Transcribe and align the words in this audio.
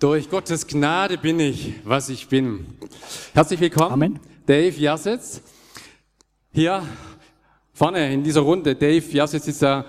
Durch 0.00 0.30
Gottes 0.30 0.64
Gnade 0.68 1.18
bin 1.18 1.40
ich, 1.40 1.72
was 1.82 2.08
ich 2.08 2.28
bin. 2.28 2.66
Herzlich 3.34 3.58
willkommen, 3.58 3.92
Amen. 3.92 4.20
Dave 4.46 4.78
Jassetz. 4.78 5.42
Hier 6.52 6.84
vorne 7.72 8.12
in 8.12 8.22
dieser 8.22 8.42
Runde, 8.42 8.76
Dave 8.76 9.04
Jassetz 9.10 9.48
ist 9.48 9.60
ja 9.60 9.84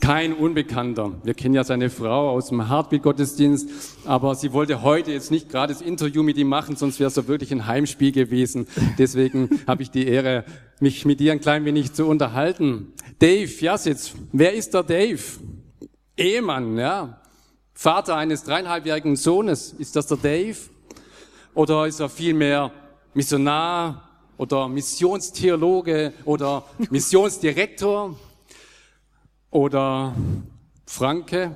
kein 0.00 0.32
Unbekannter. 0.32 1.12
Wir 1.22 1.34
kennen 1.34 1.54
ja 1.54 1.64
seine 1.64 1.90
Frau 1.90 2.30
aus 2.30 2.48
dem 2.48 2.66
Heartbeat-Gottesdienst, 2.66 3.68
aber 4.06 4.34
sie 4.36 4.54
wollte 4.54 4.80
heute 4.80 5.12
jetzt 5.12 5.30
nicht 5.30 5.50
gerade 5.50 5.74
das 5.74 5.82
Interview 5.82 6.22
mit 6.22 6.38
ihm 6.38 6.48
machen, 6.48 6.76
sonst 6.76 6.98
wäre 6.98 7.08
es 7.08 7.16
ja 7.16 7.28
wirklich 7.28 7.52
ein 7.52 7.66
Heimspiel 7.66 8.12
gewesen. 8.12 8.66
Deswegen 8.96 9.60
habe 9.66 9.82
ich 9.82 9.90
die 9.90 10.06
Ehre, 10.06 10.46
mich 10.80 11.04
mit 11.04 11.20
dir 11.20 11.32
ein 11.32 11.42
klein 11.42 11.66
wenig 11.66 11.92
zu 11.92 12.06
unterhalten. 12.06 12.94
Dave 13.18 13.52
Jassetz, 13.60 14.14
wer 14.32 14.54
ist 14.54 14.72
der 14.72 14.82
Dave? 14.82 15.20
Ehemann, 16.16 16.78
ja. 16.78 17.20
Vater 17.78 18.16
eines 18.16 18.42
dreieinhalbjährigen 18.42 19.16
Sohnes. 19.16 19.74
Ist 19.74 19.96
das 19.96 20.06
der 20.06 20.16
Dave? 20.16 20.56
Oder 21.52 21.86
ist 21.86 22.00
er 22.00 22.08
vielmehr 22.08 22.72
Missionar 23.12 24.08
oder 24.38 24.66
Missionstheologe 24.66 26.14
oder 26.24 26.64
Missionsdirektor 26.90 28.18
oder 29.50 30.16
Franke 30.86 31.50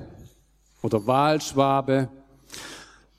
oder 0.83 1.07
Wahlschwabe? 1.07 2.07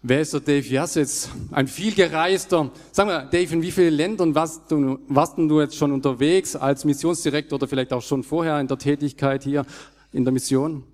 Wer 0.01 0.21
ist 0.21 0.35
der 0.35 0.41
Dave 0.41 0.69
Jassetz? 0.69 1.29
Ein 1.51 1.67
vielgereister. 1.67 2.71
Sag 2.93 3.07
mal, 3.07 3.29
Dave, 3.29 3.53
in 3.53 3.63
wie 3.63 3.73
vielen 3.73 3.95
Ländern 3.95 4.33
warst 4.37 4.71
du, 4.71 5.01
warst 5.09 5.37
du 5.39 5.61
jetzt 5.61 5.75
schon 5.75 5.91
unterwegs 5.91 6.55
als 6.55 6.85
Missionsdirektor 6.85 7.57
oder 7.57 7.67
vielleicht 7.67 7.93
auch 7.93 8.03
schon 8.03 8.23
vorher 8.23 8.61
in 8.61 8.69
der 8.69 8.79
Tätigkeit 8.79 9.43
hier 9.43 9.67
in 10.13 10.23
der 10.23 10.33
Mission? 10.33 10.85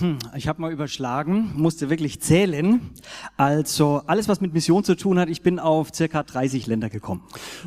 Hm, 0.00 0.18
ich 0.36 0.46
habe 0.48 0.60
mal 0.60 0.70
überschlagen, 0.70 1.50
musste 1.56 1.88
wirklich 1.88 2.20
zählen. 2.20 2.90
Also 3.38 4.02
alles, 4.06 4.28
was 4.28 4.40
mit 4.42 4.52
Mission 4.52 4.84
zu 4.84 4.94
tun 4.96 5.18
hat, 5.18 5.30
ich 5.30 5.40
bin 5.40 5.58
auf 5.58 5.88
circa 5.94 6.22
30 6.22 6.66
Länder 6.66 6.90
gekommen. 6.90 7.22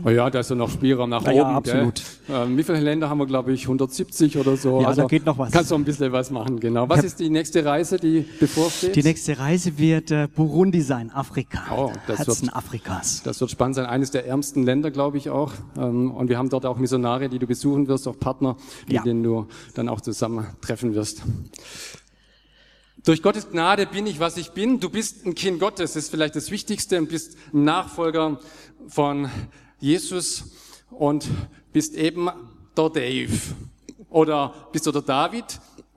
Oh 0.05 0.09
ja, 0.09 0.29
da 0.29 0.39
ist 0.41 0.51
ja 0.51 0.55
noch 0.55 0.69
Spielraum 0.69 1.09
nach 1.09 1.23
Ja, 1.23 1.31
oben. 1.31 1.39
ja, 1.39 1.47
absolut. 1.57 2.03
Ähm, 2.29 2.55
wie 2.57 2.63
viele 2.63 2.79
Länder 2.79 3.09
haben 3.09 3.17
wir, 3.17 3.25
glaube 3.25 3.51
ich, 3.51 3.63
170 3.63 4.37
oder 4.37 4.55
so? 4.55 4.81
Ja, 4.81 4.93
da 4.93 5.05
geht 5.07 5.25
noch 5.25 5.39
was. 5.39 5.51
Kannst 5.51 5.71
du 5.71 5.75
ein 5.75 5.83
bisschen 5.83 6.11
was 6.11 6.29
machen, 6.29 6.59
genau. 6.59 6.87
Was 6.87 7.03
ist 7.03 7.19
die 7.19 7.29
nächste 7.31 7.65
Reise, 7.65 7.97
die 7.97 8.23
bevorsteht? 8.39 8.95
Die 8.95 9.03
nächste 9.03 9.39
Reise 9.39 9.79
wird 9.79 10.11
äh, 10.11 10.27
Burundi 10.33 10.81
sein, 10.81 11.09
Afrika. 11.09 11.63
Oh, 11.75 11.91
das 12.05 12.19
Herzen 12.19 12.43
wird- 12.47 12.55
Afrikas. 12.55 13.23
das 13.23 13.41
wird 13.41 13.49
spannend 13.49 13.75
sein. 13.75 13.87
Eines 13.87 14.11
der 14.11 14.27
ärmsten 14.27 14.61
Länder, 14.63 14.91
glaube 14.91 15.17
ich 15.17 15.31
auch. 15.31 15.53
Ähm, 15.75 16.11
Und 16.11 16.29
wir 16.29 16.37
haben 16.37 16.49
dort 16.49 16.67
auch 16.67 16.77
Missionare, 16.77 17.29
die 17.29 17.39
du 17.39 17.47
besuchen 17.47 17.87
wirst, 17.87 18.07
auch 18.07 18.17
Partner, 18.19 18.55
mit 18.85 18.93
Ja. 18.93 19.01
denen 19.01 19.23
du 19.23 19.47
dann 19.73 19.89
auch 19.89 20.01
zusammen 20.01 20.45
treffen 20.61 20.93
wirst. 20.93 21.23
Durch 23.03 23.23
Gottes 23.23 23.49
Gnade 23.49 23.87
bin 23.87 24.05
ich, 24.05 24.19
was 24.19 24.37
ich 24.37 24.51
bin. 24.51 24.79
Du 24.79 24.87
bist 24.87 25.25
ein 25.25 25.33
Kind 25.33 25.59
Gottes, 25.59 25.93
das 25.93 26.03
ist 26.03 26.09
vielleicht 26.11 26.35
das 26.35 26.51
Wichtigste 26.51 26.99
und 26.99 27.09
bist 27.09 27.35
ein 27.51 27.63
Nachfolger 27.63 28.39
von 28.87 29.27
Jesus 29.79 30.51
und 30.91 31.27
bist 31.73 31.95
eben 31.95 32.29
der 32.77 32.89
Dave. 32.89 33.39
Oder 34.11 34.53
bist 34.71 34.85
du 34.85 34.91
der 34.91 35.01
David? 35.01 35.45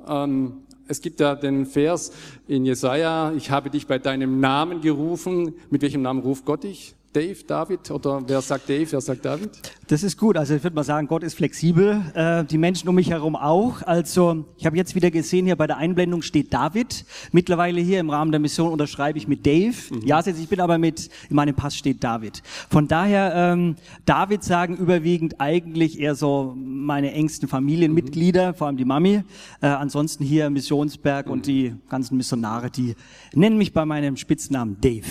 Ähm, 0.08 0.62
es 0.88 1.02
gibt 1.02 1.20
ja 1.20 1.34
den 1.34 1.66
Vers 1.66 2.10
in 2.48 2.64
Jesaja, 2.64 3.32
ich 3.32 3.50
habe 3.50 3.68
dich 3.68 3.86
bei 3.86 3.98
deinem 3.98 4.40
Namen 4.40 4.80
gerufen. 4.80 5.52
Mit 5.68 5.82
welchem 5.82 6.00
Namen 6.00 6.20
ruft 6.20 6.46
Gott 6.46 6.64
dich? 6.64 6.94
Dave, 7.14 7.44
David? 7.46 7.88
Oder 7.92 8.20
wer 8.26 8.40
sagt 8.40 8.68
Dave, 8.68 8.90
wer 8.90 9.00
sagt 9.00 9.24
David? 9.24 9.50
Das 9.86 10.02
ist 10.02 10.18
gut. 10.18 10.36
Also 10.36 10.56
ich 10.56 10.64
würde 10.64 10.74
mal 10.74 10.82
sagen, 10.82 11.06
Gott 11.06 11.22
ist 11.22 11.34
flexibel. 11.34 12.02
Äh, 12.12 12.44
die 12.44 12.58
Menschen 12.58 12.88
um 12.88 12.96
mich 12.96 13.08
herum 13.10 13.36
auch. 13.36 13.82
Also 13.82 14.44
ich 14.56 14.66
habe 14.66 14.76
jetzt 14.76 14.96
wieder 14.96 15.12
gesehen, 15.12 15.46
hier 15.46 15.54
bei 15.54 15.68
der 15.68 15.76
Einblendung 15.76 16.22
steht 16.22 16.52
David. 16.52 17.04
Mittlerweile 17.30 17.80
hier 17.80 18.00
im 18.00 18.10
Rahmen 18.10 18.32
der 18.32 18.40
Mission 18.40 18.72
unterschreibe 18.72 19.16
ich 19.16 19.28
mit 19.28 19.46
Dave. 19.46 19.76
Ja, 20.04 20.20
jetzt, 20.20 20.40
ich 20.40 20.48
bin 20.48 20.58
aber 20.58 20.76
mit, 20.76 21.08
in 21.30 21.36
meinem 21.36 21.54
Pass 21.54 21.76
steht 21.76 22.02
David. 22.02 22.42
Von 22.68 22.88
daher, 22.88 23.32
ähm, 23.32 23.76
David 24.06 24.42
sagen 24.42 24.76
überwiegend 24.76 25.40
eigentlich 25.40 26.00
eher 26.00 26.16
so 26.16 26.52
meine 26.56 27.12
engsten 27.12 27.48
Familienmitglieder, 27.48 28.54
vor 28.54 28.66
allem 28.66 28.76
die 28.76 28.84
Mami. 28.84 29.22
Äh, 29.60 29.66
ansonsten 29.66 30.24
hier 30.24 30.50
Missionsberg 30.50 31.30
und 31.30 31.46
die 31.46 31.76
ganzen 31.88 32.16
Missionare, 32.16 32.70
die 32.70 32.96
nennen 33.34 33.56
mich 33.56 33.72
bei 33.72 33.84
meinem 33.84 34.16
Spitznamen 34.16 34.78
Dave. 34.80 35.06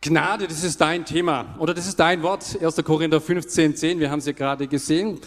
Gnade, 0.00 0.46
das 0.46 0.62
ist 0.62 0.80
dein 0.80 1.04
Thema 1.04 1.56
oder 1.58 1.74
das 1.74 1.86
ist 1.86 1.98
dein 1.98 2.22
Wort. 2.22 2.58
1. 2.62 2.76
Korinther 2.84 3.20
15, 3.20 3.76
10, 3.76 3.98
wir 3.98 4.10
haben 4.10 4.20
es 4.20 4.26
ja 4.26 4.32
gerade 4.32 4.68
gesehen. 4.68 5.18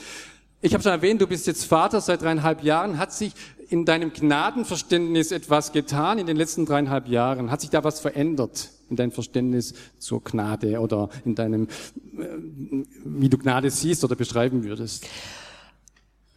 Ich 0.62 0.74
habe 0.74 0.84
schon 0.84 0.91
erwähnt, 0.91 1.22
du 1.22 1.28
bist 1.28 1.47
jetzt 1.47 1.66
Vater 1.66 2.02
seit 2.02 2.22
dreieinhalb 2.22 2.63
Jahren. 2.63 2.97
Hat 2.97 3.13
sich 3.13 3.34
in 3.69 3.85
deinem 3.85 4.12
Gnadenverständnis 4.12 5.31
etwas 5.31 5.72
getan 5.72 6.18
in 6.18 6.28
den 6.28 6.38
letzten 6.38 6.66
dreieinhalb 6.66 7.07
Jahren? 7.07 7.52
Hat 7.52 7.62
sich 7.62 7.69
da 7.69 7.84
was 7.84 8.00
verändert 8.00 8.69
in 8.90 8.96
deinem 8.96 9.12
Verständnis 9.12 9.74
zur 10.00 10.24
Gnade 10.24 10.80
oder 10.80 11.09
in 11.24 11.36
deinem, 11.36 11.63
äh, 12.18 12.25
wie 13.06 13.30
du 13.30 13.38
Gnade 13.38 13.69
siehst 13.69 14.03
oder 14.03 14.16
beschreiben 14.16 14.63
würdest? 14.63 15.06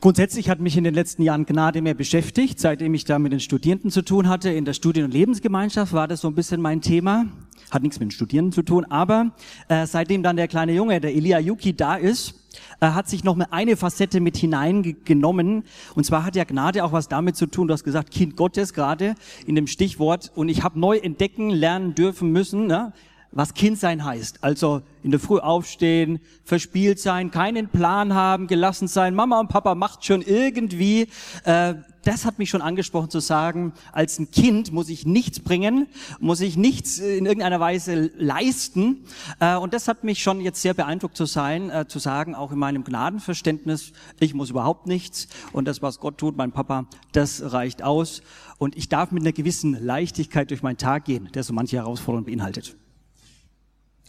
Grundsätzlich 0.03 0.51
hat 0.51 0.59
mich 0.59 0.77
in 0.77 0.83
den 0.83 0.95
letzten 0.95 1.23
Jahren 1.23 1.47
Gnade 1.47 1.81
mehr 1.81 1.95
beschäftigt. 1.95 2.59
Seitdem 2.59 2.93
ich 2.93 3.05
da 3.05 3.21
mit 3.21 3.31
den 3.31 3.39
Studierenden 3.39 3.93
zu 3.93 4.03
tun 4.03 4.29
hatte, 4.29 4.51
in 4.51 4.65
der 4.65 4.73
Studien- 4.73 5.05
und 5.05 5.13
Lebensgemeinschaft, 5.13 5.93
war 5.93 6.09
das 6.09 6.23
so 6.23 6.27
ein 6.29 6.35
bisschen 6.35 6.61
mein 6.61 6.81
Thema. 6.81 7.27
Hat 7.71 7.85
nichts 7.85 8.01
mit 8.01 8.09
den 8.09 8.11
Studierenden 8.11 8.51
zu 8.51 8.63
tun, 8.63 8.85
aber 8.87 9.31
äh, 9.69 9.87
seitdem 9.87 10.25
dann 10.25 10.35
der 10.35 10.49
kleine 10.49 10.73
Junge, 10.73 11.01
der 11.01 11.15
Elia 11.15 11.39
Yuki, 11.39 11.73
da 11.77 11.95
ist, 11.95 12.35
äh, 12.81 12.87
hat 12.87 13.09
sich 13.09 13.23
noch 13.23 13.37
mal 13.37 13.47
eine 13.53 13.77
Facette 13.77 14.19
mit 14.19 14.37
hineingenommen. 14.37 15.63
Und 15.95 16.05
zwar 16.05 16.25
hat 16.25 16.35
ja 16.35 16.43
Gnade 16.43 16.83
auch 16.83 16.91
was 16.91 17.07
damit 17.07 17.37
zu 17.37 17.47
tun, 17.47 17.69
du 17.69 17.73
hast 17.73 17.85
gesagt, 17.85 18.11
Kind 18.11 18.35
Gottes 18.35 18.75
gerade 18.75 19.15
in 19.47 19.55
dem 19.55 19.69
Stichwort. 19.69 20.33
Und 20.35 20.49
ich 20.49 20.65
habe 20.65 20.81
neu 20.81 20.97
entdecken, 20.97 21.49
lernen 21.51 21.95
dürfen 21.95 22.33
müssen, 22.33 22.67
ne? 22.67 22.93
Was 23.33 23.55
Kindsein 23.55 24.05
heißt. 24.05 24.45
Also 24.45 24.83
in 25.03 25.11
der 25.11 25.21
Früh 25.21 25.39
aufstehen, 25.39 26.21
verspielt 26.45 27.01
sein, 27.01 27.31
keinen 27.31 27.69
Plan 27.69 28.15
haben, 28.15 28.47
gelassen 28.47 28.87
sein. 28.87 29.15
Mama 29.15 29.41
und 29.41 29.49
Papa 29.49 29.75
macht 29.75 30.05
schon 30.05 30.23
irgendwie. 30.23 31.09
Äh, 31.45 31.75
das 32.05 32.25
hat 32.25 32.39
mich 32.39 32.51
schon 32.51 32.63
angesprochen 32.63 33.11
zu 33.11 33.21
sagen, 33.21 33.73
als 33.93 34.19
ein 34.19 34.31
Kind 34.31 34.73
muss 34.73 34.89
ich 34.89 35.07
nichts 35.07 35.41
bringen, 35.41 35.87
muss 36.19 36.41
ich 36.41 36.57
nichts 36.57 36.99
äh, 36.99 37.17
in 37.17 37.27
irgendeiner 37.27 37.61
Weise 37.61 38.11
leisten. 38.17 39.05
Äh, 39.41 39.57
und 39.57 39.73
das 39.73 39.89
hat 39.89 40.05
mich 40.05 40.23
schon 40.23 40.41
jetzt 40.41 40.63
sehr 40.63 40.75
beeindruckt 40.75 41.17
zu 41.17 41.27
sein, 41.27 41.71
äh, 41.71 41.87
zu 41.87 41.99
sagen, 41.99 42.35
auch 42.35 42.53
in 42.53 42.59
meinem 42.59 42.85
Gnadenverständnis, 42.85 43.93
ich 44.21 44.35
muss 44.35 44.51
überhaupt 44.51 44.87
nichts. 44.87 45.29
Und 45.53 45.67
das, 45.67 45.83
was 45.83 46.01
Gott 46.01 46.19
tut, 46.19 46.37
mein 46.37 46.53
Papa, 46.53 46.87
das 47.13 47.53
reicht 47.53 47.83
aus. 47.83 48.23
Und 48.59 48.77
ich 48.77 48.89
darf 48.89 49.11
mit 49.13 49.23
einer 49.23 49.33
gewissen 49.33 49.73
Leichtigkeit 49.85 50.51
durch 50.51 50.63
meinen 50.63 50.79
Tag 50.79 51.05
gehen, 51.05 51.29
der 51.35 51.43
so 51.43 51.53
manche 51.53 51.77
Herausforderungen 51.77 52.27
beinhaltet. 52.27 52.77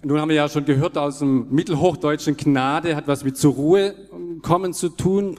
Nun 0.05 0.19
haben 0.19 0.27
wir 0.27 0.35
ja 0.35 0.49
schon 0.49 0.65
gehört 0.65 0.97
aus 0.97 1.19
dem 1.19 1.47
Mittelhochdeutschen 1.49 2.35
Gnade 2.35 2.97
hat 2.97 3.07
was 3.07 3.23
mit 3.23 3.37
zur 3.37 3.53
Ruhe 3.53 3.95
kommen 4.41 4.73
zu 4.73 4.89
tun. 4.89 5.37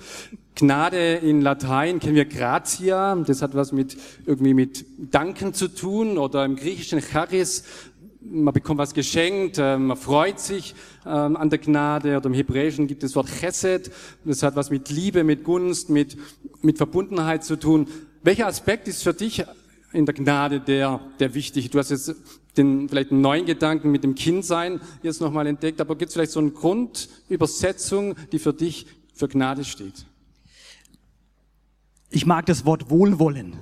Gnade 0.54 1.16
in 1.16 1.42
Latein 1.42 2.00
kennen 2.00 2.14
wir 2.14 2.24
gratia, 2.24 3.14
das 3.14 3.42
hat 3.42 3.54
was 3.54 3.72
mit 3.72 3.98
irgendwie 4.24 4.54
mit 4.54 4.86
Danken 4.96 5.52
zu 5.52 5.68
tun 5.68 6.16
oder 6.16 6.46
im 6.46 6.56
Griechischen 6.56 7.02
charis, 7.02 7.64
man 8.22 8.54
bekommt 8.54 8.78
was 8.78 8.94
geschenkt, 8.94 9.58
äh, 9.58 9.76
man 9.76 9.98
freut 9.98 10.40
sich 10.40 10.74
ähm, 11.04 11.36
an 11.36 11.50
der 11.50 11.58
Gnade 11.58 12.16
oder 12.16 12.26
im 12.26 12.32
Hebräischen 12.32 12.86
gibt 12.86 13.02
es 13.02 13.10
das 13.10 13.16
Wort 13.16 13.28
chesed, 13.28 13.90
das 14.24 14.42
hat 14.42 14.56
was 14.56 14.70
mit 14.70 14.88
Liebe, 14.88 15.24
mit 15.24 15.44
Gunst, 15.44 15.90
mit, 15.90 16.16
mit 16.62 16.78
Verbundenheit 16.78 17.44
zu 17.44 17.56
tun. 17.56 17.86
Welcher 18.22 18.46
Aspekt 18.46 18.88
ist 18.88 19.02
für 19.02 19.12
dich 19.12 19.44
in 19.92 20.06
der 20.06 20.14
Gnade 20.14 20.60
der, 20.60 21.00
der 21.20 21.34
wichtig? 21.34 21.68
Du 21.68 21.78
hast 21.78 21.90
jetzt 21.90 22.14
den, 22.56 22.88
vielleicht 22.88 23.10
einen 23.10 23.20
neuen 23.20 23.46
Gedanken 23.46 23.90
mit 23.90 24.04
dem 24.04 24.14
Kindsein 24.14 24.80
jetzt 25.02 25.20
nochmal 25.20 25.46
entdeckt, 25.46 25.80
aber 25.80 25.96
gibt 25.96 26.08
es 26.08 26.14
vielleicht 26.14 26.32
so 26.32 26.40
eine 26.40 26.50
Grundübersetzung, 26.50 28.14
die 28.32 28.38
für 28.38 28.52
dich 28.52 28.86
für 29.14 29.28
Gnade 29.28 29.64
steht? 29.64 30.06
Ich 32.10 32.26
mag 32.26 32.46
das 32.46 32.64
Wort 32.64 32.90
Wohlwollen. 32.90 33.54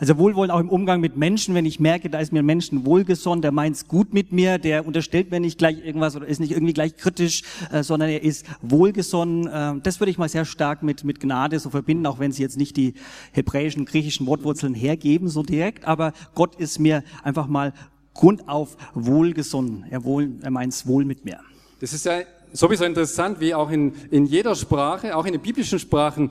Also 0.00 0.16
Wohlwollen 0.16 0.50
auch 0.50 0.60
im 0.60 0.70
Umgang 0.70 0.98
mit 1.00 1.18
Menschen, 1.18 1.54
wenn 1.54 1.66
ich 1.66 1.78
merke, 1.78 2.08
da 2.08 2.20
ist 2.20 2.32
mir 2.32 2.38
ein 2.38 2.46
Menschen 2.46 2.86
wohlgesonnen, 2.86 3.42
der 3.42 3.52
meint's 3.52 3.86
gut 3.86 4.14
mit 4.14 4.32
mir, 4.32 4.56
der 4.56 4.86
unterstellt 4.86 5.30
mir 5.30 5.40
nicht 5.40 5.58
gleich 5.58 5.84
irgendwas 5.84 6.16
oder 6.16 6.26
ist 6.26 6.40
nicht 6.40 6.52
irgendwie 6.52 6.72
gleich 6.72 6.96
kritisch, 6.96 7.42
äh, 7.70 7.82
sondern 7.82 8.08
er 8.08 8.22
ist 8.22 8.46
wohlgesonnen. 8.62 9.46
Äh, 9.46 9.80
das 9.82 10.00
würde 10.00 10.10
ich 10.10 10.16
mal 10.16 10.30
sehr 10.30 10.46
stark 10.46 10.82
mit, 10.82 11.04
mit 11.04 11.20
Gnade 11.20 11.58
so 11.58 11.68
verbinden, 11.68 12.06
auch 12.06 12.18
wenn 12.18 12.32
sie 12.32 12.42
jetzt 12.42 12.56
nicht 12.56 12.78
die 12.78 12.94
hebräischen, 13.32 13.84
griechischen 13.84 14.26
Wortwurzeln 14.26 14.72
hergeben 14.72 15.28
so 15.28 15.42
direkt, 15.42 15.84
aber 15.84 16.14
Gott 16.34 16.54
ist 16.56 16.78
mir 16.78 17.04
einfach 17.22 17.46
mal 17.46 17.74
grundauf 18.18 18.76
wohlgesonnen. 18.94 19.84
Er, 19.90 20.02
wohl, 20.02 20.30
er 20.42 20.50
meint's 20.50 20.86
wohl 20.88 21.04
mit 21.04 21.24
mir. 21.24 21.38
Das 21.80 21.92
ist 21.92 22.04
ja 22.04 22.22
sowieso 22.52 22.84
interessant, 22.84 23.38
wie 23.38 23.54
auch 23.54 23.70
in, 23.70 23.92
in 24.10 24.26
jeder 24.26 24.56
Sprache, 24.56 25.14
auch 25.16 25.24
in 25.24 25.34
den 25.34 25.40
biblischen 25.40 25.78
Sprachen, 25.78 26.30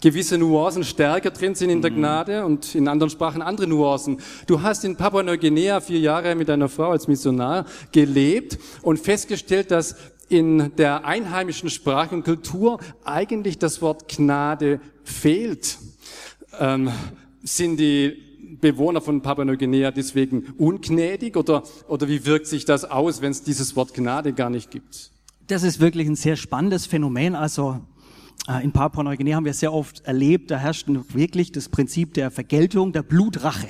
gewisse 0.00 0.36
Nuancen 0.36 0.82
stärker 0.82 1.30
drin 1.30 1.54
sind 1.54 1.70
in 1.70 1.80
der 1.80 1.92
mhm. 1.92 1.96
Gnade 1.96 2.44
und 2.44 2.74
in 2.74 2.88
anderen 2.88 3.10
Sprachen 3.10 3.40
andere 3.40 3.68
Nuancen. 3.68 4.18
Du 4.48 4.62
hast 4.62 4.84
in 4.84 4.96
Papua-Neuguinea 4.96 5.80
vier 5.80 6.00
Jahre 6.00 6.34
mit 6.34 6.50
einer 6.50 6.68
Frau 6.68 6.90
als 6.90 7.06
Missionar 7.06 7.66
gelebt 7.92 8.58
und 8.82 8.98
festgestellt, 8.98 9.70
dass 9.70 9.94
in 10.28 10.74
der 10.76 11.04
einheimischen 11.04 11.70
Sprache 11.70 12.16
und 12.16 12.24
Kultur 12.24 12.80
eigentlich 13.04 13.58
das 13.58 13.80
Wort 13.80 14.08
Gnade 14.08 14.80
fehlt. 15.04 15.78
Ähm, 16.58 16.90
sind 17.44 17.78
die 17.78 18.27
Bewohner 18.60 19.00
von 19.00 19.22
Papua-Neuguinea 19.22 19.90
deswegen 19.90 20.54
ungnädig 20.58 21.36
oder, 21.36 21.62
oder 21.88 22.08
wie 22.08 22.24
wirkt 22.26 22.46
sich 22.46 22.64
das 22.64 22.84
aus, 22.84 23.22
wenn 23.22 23.30
es 23.30 23.42
dieses 23.42 23.76
Wort 23.76 23.94
Gnade 23.94 24.32
gar 24.32 24.50
nicht 24.50 24.70
gibt? 24.70 25.10
Das 25.46 25.62
ist 25.62 25.80
wirklich 25.80 26.06
ein 26.06 26.16
sehr 26.16 26.36
spannendes 26.36 26.86
Phänomen. 26.86 27.34
Also 27.34 27.80
äh, 28.48 28.62
in 28.62 28.72
Papua-Neuguinea 28.72 29.36
haben 29.36 29.44
wir 29.44 29.54
sehr 29.54 29.72
oft 29.72 30.04
erlebt, 30.04 30.50
da 30.50 30.58
herrscht 30.58 30.86
wirklich 30.88 31.52
das 31.52 31.68
Prinzip 31.68 32.14
der 32.14 32.30
Vergeltung, 32.30 32.92
der 32.92 33.02
Blutrache. 33.02 33.68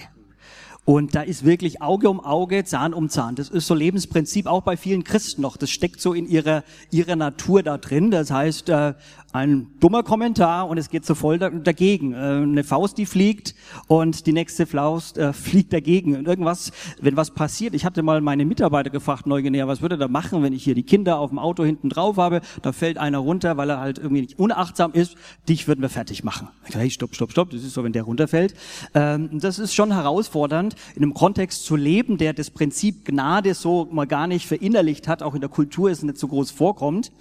Und 0.88 1.14
da 1.14 1.20
ist 1.20 1.44
wirklich 1.44 1.82
Auge 1.82 2.08
um 2.08 2.18
Auge, 2.18 2.64
Zahn 2.64 2.94
um 2.94 3.10
Zahn. 3.10 3.34
Das 3.34 3.50
ist 3.50 3.66
so 3.66 3.74
Lebensprinzip 3.74 4.46
auch 4.46 4.62
bei 4.62 4.78
vielen 4.78 5.04
Christen 5.04 5.42
noch. 5.42 5.58
Das 5.58 5.68
steckt 5.68 6.00
so 6.00 6.14
in 6.14 6.26
ihrer, 6.26 6.64
ihrer 6.90 7.14
Natur 7.14 7.62
da 7.62 7.76
drin. 7.76 8.10
Das 8.10 8.30
heißt, 8.30 8.70
äh, 8.70 8.94
ein 9.30 9.66
dummer 9.78 10.02
Kommentar 10.02 10.68
und 10.68 10.78
es 10.78 10.88
geht 10.88 11.04
so 11.04 11.14
voll 11.14 11.38
dagegen. 11.38 12.14
Äh, 12.14 12.16
eine 12.16 12.64
Faust, 12.64 12.96
die 12.96 13.04
fliegt 13.04 13.54
und 13.86 14.26
die 14.26 14.32
nächste 14.32 14.64
Faust 14.64 15.18
äh, 15.18 15.32
fliegt 15.34 15.74
dagegen. 15.74 16.16
Und 16.16 16.26
irgendwas, 16.26 16.72
wenn 17.00 17.16
was 17.16 17.32
passiert, 17.32 17.74
ich 17.74 17.84
hatte 17.84 18.02
mal 18.02 18.22
meine 18.22 18.46
Mitarbeiter 18.46 18.88
gefragt, 18.88 19.26
Neuguinea, 19.26 19.68
was 19.68 19.82
würde 19.82 19.98
er 20.00 20.08
machen, 20.08 20.42
wenn 20.42 20.54
ich 20.54 20.64
hier 20.64 20.74
die 20.74 20.82
Kinder 20.84 21.18
auf 21.18 21.28
dem 21.28 21.38
Auto 21.38 21.64
hinten 21.64 21.90
drauf 21.90 22.16
habe, 22.16 22.40
da 22.62 22.72
fällt 22.72 22.96
einer 22.96 23.18
runter, 23.18 23.58
weil 23.58 23.68
er 23.68 23.80
halt 23.80 23.98
irgendwie 23.98 24.22
nicht 24.22 24.38
unachtsam 24.38 24.92
ist, 24.94 25.16
dich 25.46 25.68
würden 25.68 25.82
wir 25.82 25.90
fertig 25.90 26.24
machen. 26.24 26.48
Hey, 26.62 26.90
stopp, 26.90 27.14
stopp, 27.14 27.30
stopp, 27.30 27.50
das 27.50 27.62
ist 27.62 27.74
so, 27.74 27.84
wenn 27.84 27.92
der 27.92 28.04
runterfällt. 28.04 28.54
Ähm, 28.94 29.38
das 29.38 29.58
ist 29.58 29.74
schon 29.74 29.92
herausfordernd, 29.92 30.74
in 30.94 31.02
einem 31.02 31.14
Kontext 31.14 31.64
zu 31.64 31.76
leben, 31.76 32.18
der 32.18 32.32
das 32.32 32.50
Prinzip 32.50 33.04
Gnade 33.04 33.54
so 33.54 33.86
mal 33.90 34.06
gar 34.06 34.26
nicht 34.26 34.46
verinnerlicht 34.46 35.08
hat, 35.08 35.22
auch 35.22 35.34
in 35.34 35.40
der 35.40 35.50
Kultur 35.50 35.90
es 35.90 36.02
nicht 36.02 36.18
so 36.18 36.28
groß 36.28 36.50
vorkommt, 36.50 37.12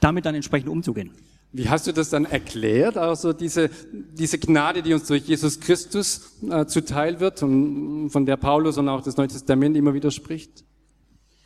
damit 0.00 0.24
dann 0.26 0.34
entsprechend 0.34 0.68
umzugehen. 0.68 1.10
Wie 1.52 1.68
hast 1.68 1.86
du 1.86 1.92
das 1.92 2.10
dann 2.10 2.26
erklärt? 2.26 2.96
Also 2.96 3.32
diese, 3.32 3.70
diese 3.92 4.38
Gnade, 4.38 4.82
die 4.82 4.94
uns 4.94 5.08
durch 5.08 5.24
Jesus 5.24 5.58
Christus 5.58 6.38
äh, 6.48 6.66
zuteil 6.66 7.18
wird 7.18 7.42
und 7.42 8.10
von 8.10 8.24
der 8.24 8.36
Paulus 8.36 8.78
und 8.78 8.88
auch 8.88 9.02
das 9.02 9.16
Neue 9.16 9.28
Testament 9.28 9.76
immer 9.76 9.92
wieder 9.92 10.12
spricht? 10.12 10.64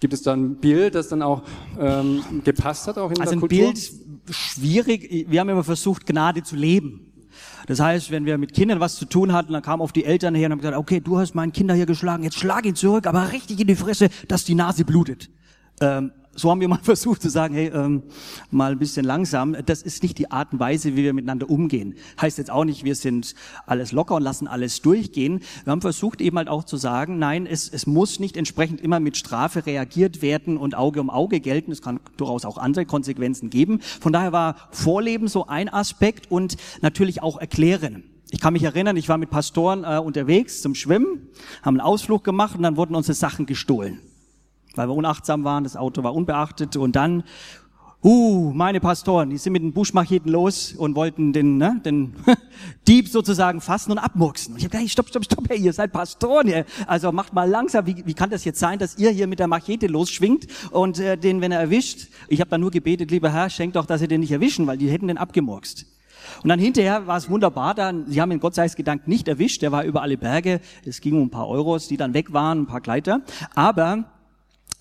Gibt 0.00 0.12
es 0.12 0.20
da 0.20 0.34
ein 0.34 0.56
Bild, 0.56 0.94
das 0.94 1.08
dann 1.08 1.22
auch 1.22 1.42
ähm, 1.80 2.22
gepasst 2.44 2.86
hat, 2.86 2.98
auch 2.98 3.10
in 3.10 3.18
also 3.18 3.32
der 3.32 3.40
Kultur? 3.40 3.68
Also 3.68 3.92
ein 3.94 4.20
Bild, 4.20 4.34
schwierig. 4.36 5.26
Wir 5.30 5.40
haben 5.40 5.48
immer 5.48 5.64
versucht, 5.64 6.04
Gnade 6.04 6.42
zu 6.42 6.56
leben. 6.56 7.13
Das 7.66 7.80
heißt, 7.80 8.10
wenn 8.10 8.26
wir 8.26 8.38
mit 8.38 8.54
Kindern 8.54 8.80
was 8.80 8.96
zu 8.96 9.04
tun 9.04 9.32
hatten, 9.32 9.52
dann 9.52 9.62
kamen 9.62 9.82
auf 9.82 9.92
die 9.92 10.04
Eltern 10.04 10.34
her 10.34 10.46
und 10.46 10.52
haben 10.52 10.60
gesagt, 10.60 10.76
okay, 10.76 11.00
du 11.00 11.18
hast 11.18 11.34
meinen 11.34 11.52
Kinder 11.52 11.74
hier 11.74 11.86
geschlagen, 11.86 12.22
jetzt 12.22 12.38
schlag 12.38 12.66
ihn 12.66 12.74
zurück, 12.74 13.06
aber 13.06 13.32
richtig 13.32 13.60
in 13.60 13.66
die 13.66 13.76
Fresse, 13.76 14.08
dass 14.28 14.44
die 14.44 14.54
Nase 14.54 14.84
blutet. 14.84 15.30
Ähm, 15.80 16.12
so 16.36 16.50
haben 16.50 16.60
wir 16.60 16.68
mal 16.68 16.78
versucht 16.82 17.22
zu 17.22 17.28
sagen, 17.28 17.54
hey, 17.54 17.68
ähm, 17.68 18.02
mal 18.50 18.72
ein 18.72 18.78
bisschen 18.78 19.04
langsam. 19.04 19.56
Das 19.66 19.82
ist 19.82 20.02
nicht 20.02 20.18
die 20.18 20.30
Art 20.30 20.52
und 20.52 20.60
Weise, 20.60 20.96
wie 20.96 21.02
wir 21.02 21.12
miteinander 21.12 21.48
umgehen. 21.48 21.94
Heißt 22.20 22.38
jetzt 22.38 22.50
auch 22.50 22.64
nicht, 22.64 22.84
wir 22.84 22.94
sind 22.94 23.34
alles 23.66 23.92
locker 23.92 24.16
und 24.16 24.22
lassen 24.22 24.46
alles 24.46 24.82
durchgehen. 24.82 25.40
Wir 25.64 25.70
haben 25.70 25.80
versucht 25.80 26.20
eben 26.20 26.36
halt 26.36 26.48
auch 26.48 26.64
zu 26.64 26.76
sagen, 26.76 27.18
nein, 27.18 27.46
es, 27.46 27.68
es 27.68 27.86
muss 27.86 28.20
nicht 28.20 28.36
entsprechend 28.36 28.80
immer 28.80 29.00
mit 29.00 29.16
Strafe 29.16 29.66
reagiert 29.66 30.22
werden 30.22 30.56
und 30.56 30.74
Auge 30.74 31.00
um 31.00 31.10
Auge 31.10 31.40
gelten. 31.40 31.72
Es 31.72 31.82
kann 31.82 32.00
durchaus 32.16 32.44
auch 32.44 32.58
andere 32.58 32.86
Konsequenzen 32.86 33.50
geben. 33.50 33.80
Von 33.80 34.12
daher 34.12 34.32
war 34.32 34.56
Vorleben 34.70 35.28
so 35.28 35.46
ein 35.46 35.68
Aspekt 35.68 36.30
und 36.30 36.56
natürlich 36.82 37.22
auch 37.22 37.38
erklären. 37.38 38.04
Ich 38.30 38.40
kann 38.40 38.54
mich 38.54 38.64
erinnern, 38.64 38.96
ich 38.96 39.08
war 39.08 39.18
mit 39.18 39.30
Pastoren 39.30 39.84
äh, 39.84 39.98
unterwegs 39.98 40.60
zum 40.60 40.74
Schwimmen, 40.74 41.28
haben 41.62 41.78
einen 41.78 41.86
Ausflug 41.86 42.24
gemacht 42.24 42.56
und 42.56 42.62
dann 42.62 42.76
wurden 42.76 42.96
unsere 42.96 43.14
Sachen 43.14 43.46
gestohlen 43.46 44.00
weil 44.76 44.88
wir 44.88 44.94
unachtsam 44.94 45.44
waren, 45.44 45.64
das 45.64 45.76
Auto 45.76 46.02
war 46.02 46.14
unbeachtet 46.14 46.76
und 46.76 46.96
dann, 46.96 47.24
uh, 48.04 48.52
meine 48.52 48.80
Pastoren, 48.80 49.30
die 49.30 49.38
sind 49.38 49.54
mit 49.54 49.62
den 49.62 49.72
Buschmacheten 49.72 50.30
los 50.30 50.72
und 50.72 50.94
wollten 50.94 51.32
den, 51.32 51.56
ne, 51.56 51.80
den 51.84 52.14
Dieb 52.86 53.08
sozusagen 53.08 53.62
fassen 53.62 53.92
und 53.92 53.98
abmurksen. 53.98 54.52
Und 54.52 54.58
ich 54.58 54.64
habe 54.64 54.72
gesagt, 54.72 54.82
hey, 54.82 54.88
stopp, 54.88 55.08
stopp, 55.08 55.24
stopp, 55.24 55.48
hey, 55.48 55.58
ihr 55.58 55.72
seid 55.72 55.92
Pastoren, 55.92 56.48
ihr. 56.48 56.66
also 56.86 57.10
macht 57.12 57.32
mal 57.32 57.48
langsam, 57.48 57.86
wie, 57.86 58.04
wie 58.04 58.14
kann 58.14 58.30
das 58.30 58.44
jetzt 58.44 58.60
sein, 58.60 58.78
dass 58.78 58.98
ihr 58.98 59.10
hier 59.10 59.26
mit 59.26 59.38
der 59.38 59.48
Machete 59.48 59.86
losschwingt 59.86 60.46
und 60.70 60.98
äh, 60.98 61.16
den, 61.16 61.40
wenn 61.40 61.50
er 61.50 61.60
erwischt, 61.60 62.08
ich 62.28 62.40
habe 62.40 62.50
dann 62.50 62.60
nur 62.60 62.70
gebetet, 62.70 63.10
lieber 63.10 63.32
Herr, 63.32 63.48
schenkt 63.48 63.76
doch, 63.76 63.86
dass 63.86 64.00
sie 64.00 64.08
den 64.08 64.20
nicht 64.20 64.32
erwischen, 64.32 64.66
weil 64.66 64.76
die 64.76 64.90
hätten 64.90 65.08
den 65.08 65.18
abgemurkst. 65.18 65.86
Und 66.42 66.48
dann 66.48 66.58
hinterher 66.58 67.06
war 67.06 67.16
es 67.16 67.28
wunderbar, 67.28 67.74
dann, 67.74 68.06
sie 68.06 68.20
haben 68.20 68.32
ihn 68.32 68.40
Gott 68.40 68.54
sei 68.54 68.66
Dank 68.68 69.08
nicht 69.08 69.28
erwischt, 69.28 69.62
der 69.62 69.72
war 69.72 69.84
über 69.84 70.02
alle 70.02 70.16
Berge, 70.16 70.60
es 70.84 71.00
ging 71.00 71.14
um 71.14 71.22
ein 71.24 71.30
paar 71.30 71.48
Euros, 71.48 71.88
die 71.88 71.96
dann 71.96 72.14
weg 72.14 72.32
waren, 72.32 72.62
ein 72.62 72.66
paar 72.66 72.80
Gleiter, 72.80 73.22
aber 73.54 74.04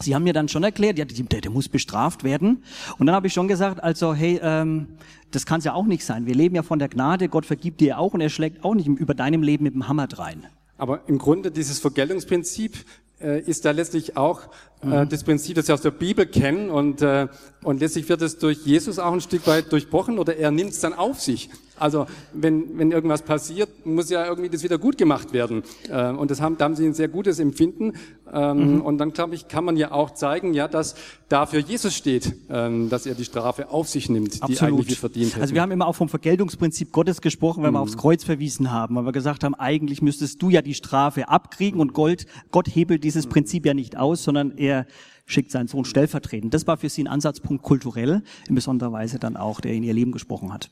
Sie 0.02 0.16
haben 0.16 0.24
mir 0.24 0.34
dann 0.34 0.50
schon 0.50 0.64
erklärt, 0.64 0.98
ja, 0.98 1.06
der, 1.06 1.42
der 1.42 1.52
muss 1.52 1.70
bestraft 1.70 2.24
werden. 2.24 2.64
Und 2.98 3.06
dann 3.06 3.16
habe 3.16 3.28
ich 3.28 3.34
schon 3.34 3.48
gesagt, 3.48 3.82
also 3.82 4.14
hey, 4.14 4.40
ähm, 4.42 4.88
das 5.32 5.46
kann 5.46 5.60
es 5.60 5.66
ja 5.66 5.74
auch 5.74 5.86
nicht 5.86 6.06
sein. 6.06 6.26
Wir 6.26 6.36
leben 6.36 6.56
ja 6.56 6.64
von 6.64 6.80
der 6.80 6.90
Gnade, 6.90 7.30
Gott 7.30 7.46
vergibt 7.46 7.82
dir 7.82 8.00
auch 8.00 8.14
und 8.14 8.22
er 8.22 8.30
schlägt 8.30 8.64
auch 8.64 8.76
nicht 8.76 8.88
über 8.88 9.14
deinem 9.14 9.44
Leben 9.44 9.64
mit 9.64 9.74
dem 9.74 9.88
Hammer 9.88 10.08
drein. 10.08 10.46
Aber 10.78 11.02
im 11.08 11.18
Grunde 11.18 11.52
dieses 11.52 11.80
Vergeltungsprinzip 11.80 12.86
äh, 13.22 13.42
ist 13.42 13.66
da 13.66 13.72
letztlich 13.72 14.18
auch 14.18 14.42
äh, 14.82 14.88
mhm. 14.88 15.10
das 15.10 15.24
Prinzip, 15.24 15.56
das 15.56 15.68
wir 15.68 15.76
aus 15.76 15.82
der 15.82 15.92
Bibel 15.92 16.26
kennen 16.26 16.70
und, 16.70 17.02
äh, 17.02 17.28
und 17.64 17.80
letztlich 17.80 18.10
wird 18.10 18.22
es 18.22 18.38
durch 18.38 18.66
Jesus 18.66 19.00
auch 19.00 19.14
ein 19.14 19.22
Stück 19.22 19.48
weit 19.48 19.72
durchbrochen 19.72 20.20
oder 20.20 20.36
er 20.36 20.52
nimmt 20.52 20.72
es 20.72 20.80
dann 20.82 20.94
auf 20.94 21.22
sich. 21.22 21.50
Also 21.78 22.06
wenn, 22.34 22.78
wenn 22.78 22.92
irgendwas 22.92 23.24
passiert, 23.24 23.86
muss 23.86 24.10
ja 24.10 24.26
irgendwie 24.26 24.50
das 24.50 24.64
wieder 24.64 24.78
gut 24.78 24.98
gemacht 24.98 25.34
werden. 25.34 25.64
Äh, 25.90 26.12
und 26.12 26.32
das 26.32 26.40
haben, 26.40 26.58
da 26.58 26.66
haben 26.66 26.76
sie 26.76 26.86
ein 26.86 26.94
sehr 26.94 27.08
gutes 27.08 27.40
Empfinden. 27.40 27.94
Ähm, 28.32 28.76
mhm. 28.76 28.82
Und 28.82 28.98
dann, 29.00 29.14
glaube 29.14 29.36
ich, 29.36 29.48
kann 29.48 29.66
man 29.66 29.76
ja 29.76 29.92
auch 29.92 30.12
zeigen, 30.12 30.54
ja, 30.54 30.68
dass 30.68 30.96
dafür 31.30 31.60
Jesus 31.60 31.94
steht, 31.94 32.34
ähm, 32.50 32.90
dass 32.90 33.06
er 33.06 33.16
die 33.16 33.26
Strafe 33.26 33.70
auf 33.70 33.90
sich 33.90 34.10
nimmt, 34.10 34.42
Absolut. 34.42 34.60
die 34.60 34.64
eigentlich 34.64 35.00
verdient 35.00 35.32
hätte. 35.32 35.42
Also 35.42 35.54
wir 35.54 35.62
haben 35.62 35.72
immer 35.72 35.88
auch 35.88 35.96
vom 35.96 36.10
Vergeltungsprinzip 36.10 36.92
Gottes 36.92 37.22
gesprochen, 37.22 37.64
wenn 37.64 37.72
mhm. 37.72 37.76
wir 37.76 37.82
aufs 37.82 37.98
Kreuz 37.98 38.24
verwiesen 38.24 38.72
haben, 38.72 38.96
weil 38.96 39.06
wir 39.06 39.12
gesagt 39.12 39.44
haben, 39.44 39.56
eigentlich 39.56 40.02
müsstest 40.02 40.42
du 40.42 40.50
ja 40.50 40.62
die 40.62 40.74
Strafe 40.74 41.30
abkriegen 41.30 41.80
und 41.80 41.94
Gold, 41.94 42.26
Gott 42.52 42.68
hebelt 42.74 43.04
dieses. 43.04 43.28
Prinzip 43.34 43.66
ja 43.66 43.74
nicht 43.74 43.98
aus, 43.98 44.24
sondern 44.24 44.58
er 44.58 44.86
schickt 45.26 45.52
seinen 45.52 45.68
Sohn 45.68 45.86
stellvertretend. 45.86 46.54
Das 46.54 46.68
war 46.68 46.78
für 46.78 46.90
sie 46.90 47.04
ein 47.04 47.08
Ansatzpunkt 47.08 47.64
kulturell, 47.64 48.22
in 48.48 48.56
besonderer 48.56 48.92
Weise 48.92 49.18
dann 49.18 49.38
auch, 49.38 49.62
der 49.62 49.74
in 49.74 49.84
ihr 49.84 49.94
Leben 49.94 50.12
gesprochen 50.12 50.54
hat. 50.54 50.70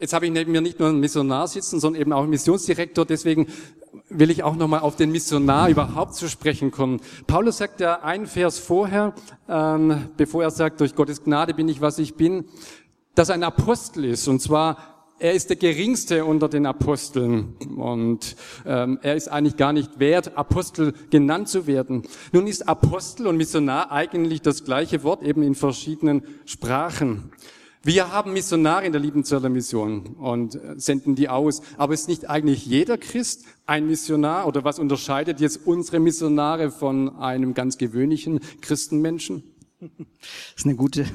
Jetzt 0.00 0.12
habe 0.12 0.26
ich 0.26 0.32
neben 0.32 0.50
mir 0.50 0.60
nicht 0.60 0.80
nur 0.80 0.88
einen 0.88 0.98
Missionar 0.98 1.46
sitzen, 1.46 1.78
sondern 1.78 2.02
eben 2.02 2.12
auch 2.12 2.22
einen 2.22 2.30
Missionsdirektor. 2.30 3.06
Deswegen 3.06 3.46
will 4.08 4.30
ich 4.30 4.42
auch 4.42 4.56
nochmal 4.56 4.80
auf 4.80 4.96
den 4.96 5.12
Missionar 5.12 5.68
überhaupt 5.68 6.16
zu 6.16 6.28
sprechen 6.28 6.72
kommen. 6.72 7.00
Paulus 7.28 7.58
sagt 7.58 7.80
ja 7.80 8.00
einen 8.02 8.26
Vers 8.26 8.58
vorher, 8.58 9.14
ähm, 9.48 10.08
bevor 10.16 10.42
er 10.42 10.50
sagt, 10.50 10.80
durch 10.80 10.96
Gottes 10.96 11.22
Gnade 11.22 11.54
bin 11.54 11.68
ich, 11.68 11.80
was 11.80 12.00
ich 12.00 12.16
bin, 12.16 12.46
dass 13.14 13.28
er 13.28 13.36
ein 13.36 13.44
Apostel 13.44 14.04
ist. 14.04 14.26
Und 14.26 14.40
zwar, 14.40 14.78
er 15.20 15.32
ist 15.32 15.48
der 15.48 15.56
geringste 15.56 16.24
unter 16.24 16.48
den 16.48 16.66
Aposteln. 16.66 17.54
Und 17.76 18.34
ähm, 18.66 18.98
er 19.00 19.14
ist 19.14 19.28
eigentlich 19.28 19.56
gar 19.56 19.72
nicht 19.72 20.00
wert, 20.00 20.36
Apostel 20.36 20.92
genannt 21.10 21.48
zu 21.48 21.68
werden. 21.68 22.02
Nun 22.32 22.48
ist 22.48 22.68
Apostel 22.68 23.28
und 23.28 23.36
Missionar 23.36 23.92
eigentlich 23.92 24.42
das 24.42 24.64
gleiche 24.64 25.04
Wort, 25.04 25.22
eben 25.22 25.44
in 25.44 25.54
verschiedenen 25.54 26.24
Sprachen. 26.46 27.30
Wir 27.86 28.10
haben 28.10 28.32
Missionare 28.32 28.86
in 28.86 28.92
der 28.92 29.00
Liebenzeller 29.00 29.50
Mission 29.50 30.16
und 30.18 30.54
äh, 30.54 30.80
senden 30.80 31.16
die 31.16 31.28
aus. 31.28 31.60
Aber 31.76 31.92
ist 31.92 32.08
nicht 32.08 32.30
eigentlich 32.30 32.64
jeder 32.64 32.96
Christ 32.96 33.44
ein 33.66 33.86
Missionar? 33.86 34.46
Oder 34.46 34.64
was 34.64 34.78
unterscheidet 34.78 35.38
jetzt 35.38 35.66
unsere 35.66 36.00
Missionare 36.00 36.70
von 36.70 37.14
einem 37.16 37.52
ganz 37.52 37.76
gewöhnlichen 37.76 38.40
Christenmenschen? 38.62 39.53
Das 39.80 39.90
ist 40.56 40.66
eine 40.66 40.76
gute. 40.76 41.04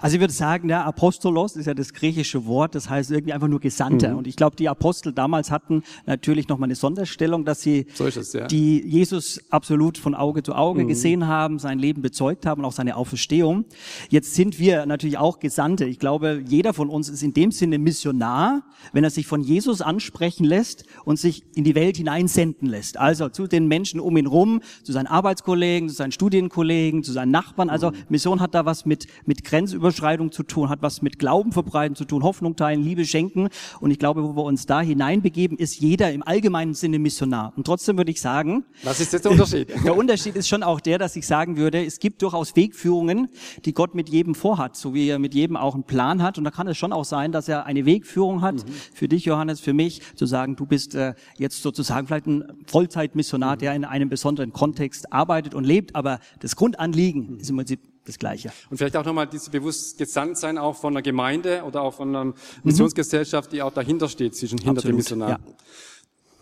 Also 0.00 0.16
ich 0.16 0.20
würde 0.20 0.32
sagen, 0.32 0.68
der 0.68 0.84
Apostolos 0.84 1.56
ist 1.56 1.66
ja 1.66 1.74
das 1.74 1.92
griechische 1.92 2.46
Wort, 2.46 2.74
das 2.74 2.90
heißt 2.90 3.10
irgendwie 3.10 3.32
einfach 3.32 3.48
nur 3.48 3.60
Gesandter. 3.60 4.12
Mhm. 4.12 4.18
Und 4.18 4.26
ich 4.26 4.36
glaube, 4.36 4.56
die 4.56 4.68
Apostel 4.68 5.12
damals 5.12 5.50
hatten 5.50 5.82
natürlich 6.06 6.48
nochmal 6.48 6.66
eine 6.66 6.74
Sonderstellung, 6.74 7.44
dass 7.44 7.62
sie 7.62 7.86
so 7.94 8.06
es, 8.06 8.32
ja. 8.32 8.46
die 8.46 8.80
Jesus 8.84 9.40
absolut 9.50 9.98
von 9.98 10.14
Auge 10.14 10.42
zu 10.42 10.54
Auge 10.54 10.82
mhm. 10.82 10.88
gesehen 10.88 11.26
haben, 11.26 11.58
sein 11.58 11.78
Leben 11.78 12.02
bezeugt 12.02 12.46
haben 12.46 12.62
und 12.62 12.64
auch 12.64 12.72
seine 12.72 12.96
Auferstehung. 12.96 13.64
Jetzt 14.08 14.34
sind 14.34 14.58
wir 14.58 14.86
natürlich 14.86 15.18
auch 15.18 15.38
Gesandte. 15.38 15.84
Ich 15.84 15.98
glaube, 15.98 16.42
jeder 16.46 16.74
von 16.74 16.88
uns 16.88 17.08
ist 17.08 17.22
in 17.22 17.32
dem 17.32 17.52
Sinne 17.52 17.78
Missionar, 17.78 18.64
wenn 18.92 19.04
er 19.04 19.10
sich 19.10 19.26
von 19.26 19.42
Jesus 19.42 19.80
ansprechen 19.80 20.44
lässt 20.44 20.84
und 21.04 21.18
sich 21.18 21.44
in 21.54 21.64
die 21.64 21.74
Welt 21.74 21.96
hineinsenden 21.96 22.68
lässt. 22.68 22.96
Also 22.96 23.28
zu 23.28 23.46
den 23.46 23.68
Menschen 23.68 24.00
um 24.00 24.16
ihn 24.16 24.26
rum, 24.26 24.60
zu 24.82 24.92
seinen 24.92 25.06
Arbeitskollegen, 25.06 25.88
zu 25.88 25.94
seinen 25.94 26.12
Studienkollegen, 26.12 27.04
zu 27.04 27.12
seinen 27.12 27.30
Nachbarn. 27.30 27.70
Also 27.70 27.81
Mission 28.08 28.40
hat 28.40 28.54
da 28.54 28.64
was 28.64 28.86
mit, 28.86 29.06
mit 29.26 29.42
Grenzüberschreitung 29.44 30.30
zu 30.30 30.44
tun, 30.44 30.68
hat 30.68 30.82
was 30.82 31.02
mit 31.02 31.18
Glauben 31.18 31.52
verbreiten 31.52 31.96
zu 31.96 32.04
tun, 32.04 32.22
Hoffnung 32.22 32.54
teilen, 32.54 32.82
Liebe 32.82 33.04
schenken. 33.04 33.48
Und 33.80 33.90
ich 33.90 33.98
glaube, 33.98 34.22
wo 34.22 34.36
wir 34.36 34.44
uns 34.44 34.66
da 34.66 34.80
hineinbegeben, 34.80 35.58
ist 35.58 35.80
jeder 35.80 36.12
im 36.12 36.22
allgemeinen 36.22 36.74
Sinne 36.74 36.98
Missionar. 36.98 37.52
Und 37.56 37.66
trotzdem 37.66 37.96
würde 37.96 38.10
ich 38.10 38.20
sagen, 38.20 38.64
was 38.84 39.00
ist 39.00 39.12
jetzt 39.12 39.24
der 39.24 39.32
Unterschied? 39.32 39.68
der 39.84 39.96
Unterschied 39.96 40.36
ist 40.36 40.48
schon 40.48 40.62
auch 40.62 40.80
der, 40.80 40.98
dass 40.98 41.16
ich 41.16 41.26
sagen 41.26 41.56
würde, 41.56 41.84
es 41.84 41.98
gibt 41.98 42.22
durchaus 42.22 42.54
Wegführungen, 42.56 43.28
die 43.64 43.72
Gott 43.72 43.94
mit 43.94 44.08
jedem 44.08 44.34
vorhat, 44.34 44.76
so 44.76 44.94
wie 44.94 45.08
er 45.08 45.18
mit 45.18 45.34
jedem 45.34 45.56
auch 45.56 45.74
einen 45.74 45.84
Plan 45.84 46.22
hat. 46.22 46.38
Und 46.38 46.44
da 46.44 46.50
kann 46.50 46.68
es 46.68 46.76
schon 46.76 46.92
auch 46.92 47.04
sein, 47.04 47.32
dass 47.32 47.48
er 47.48 47.66
eine 47.66 47.86
Wegführung 47.86 48.42
hat, 48.42 48.54
mhm. 48.54 48.72
für 48.94 49.08
dich, 49.08 49.24
Johannes, 49.24 49.60
für 49.60 49.72
mich, 49.72 50.00
zu 50.14 50.26
sagen, 50.26 50.56
du 50.56 50.66
bist 50.66 50.94
äh, 50.94 51.14
jetzt 51.38 51.62
sozusagen 51.62 52.06
vielleicht 52.06 52.26
ein 52.26 52.44
Vollzeitmissionar, 52.66 53.56
mhm. 53.56 53.58
der 53.60 53.74
in 53.74 53.84
einem 53.84 54.08
besonderen 54.08 54.52
Kontext 54.52 55.12
arbeitet 55.12 55.54
und 55.54 55.64
lebt. 55.64 55.94
Aber 55.94 56.18
das 56.40 56.56
Grundanliegen 56.56 57.32
mhm. 57.32 57.38
ist 57.38 57.50
im 57.50 57.56
Prinzip 57.56 57.80
das 58.04 58.18
Gleiche. 58.18 58.52
Und 58.70 58.78
vielleicht 58.78 58.96
auch 58.96 59.04
nochmal 59.04 59.26
dieses 59.26 59.48
bewusst 59.48 59.98
gesandt 59.98 60.36
sein, 60.36 60.58
auch 60.58 60.76
von 60.76 60.92
einer 60.92 61.02
Gemeinde 61.02 61.62
oder 61.64 61.82
auch 61.82 61.94
von 61.94 62.14
einer. 62.14 62.34
Missionsgesellschaft, 62.64 63.52
die 63.52 63.62
auch 63.62 63.72
dahinter 63.72 64.08
steht, 64.08 64.34
zwischen 64.34 64.58
hinter 64.58 64.82
den 64.82 64.96
Missionaren. 64.96 65.42
Ja. 65.46 65.54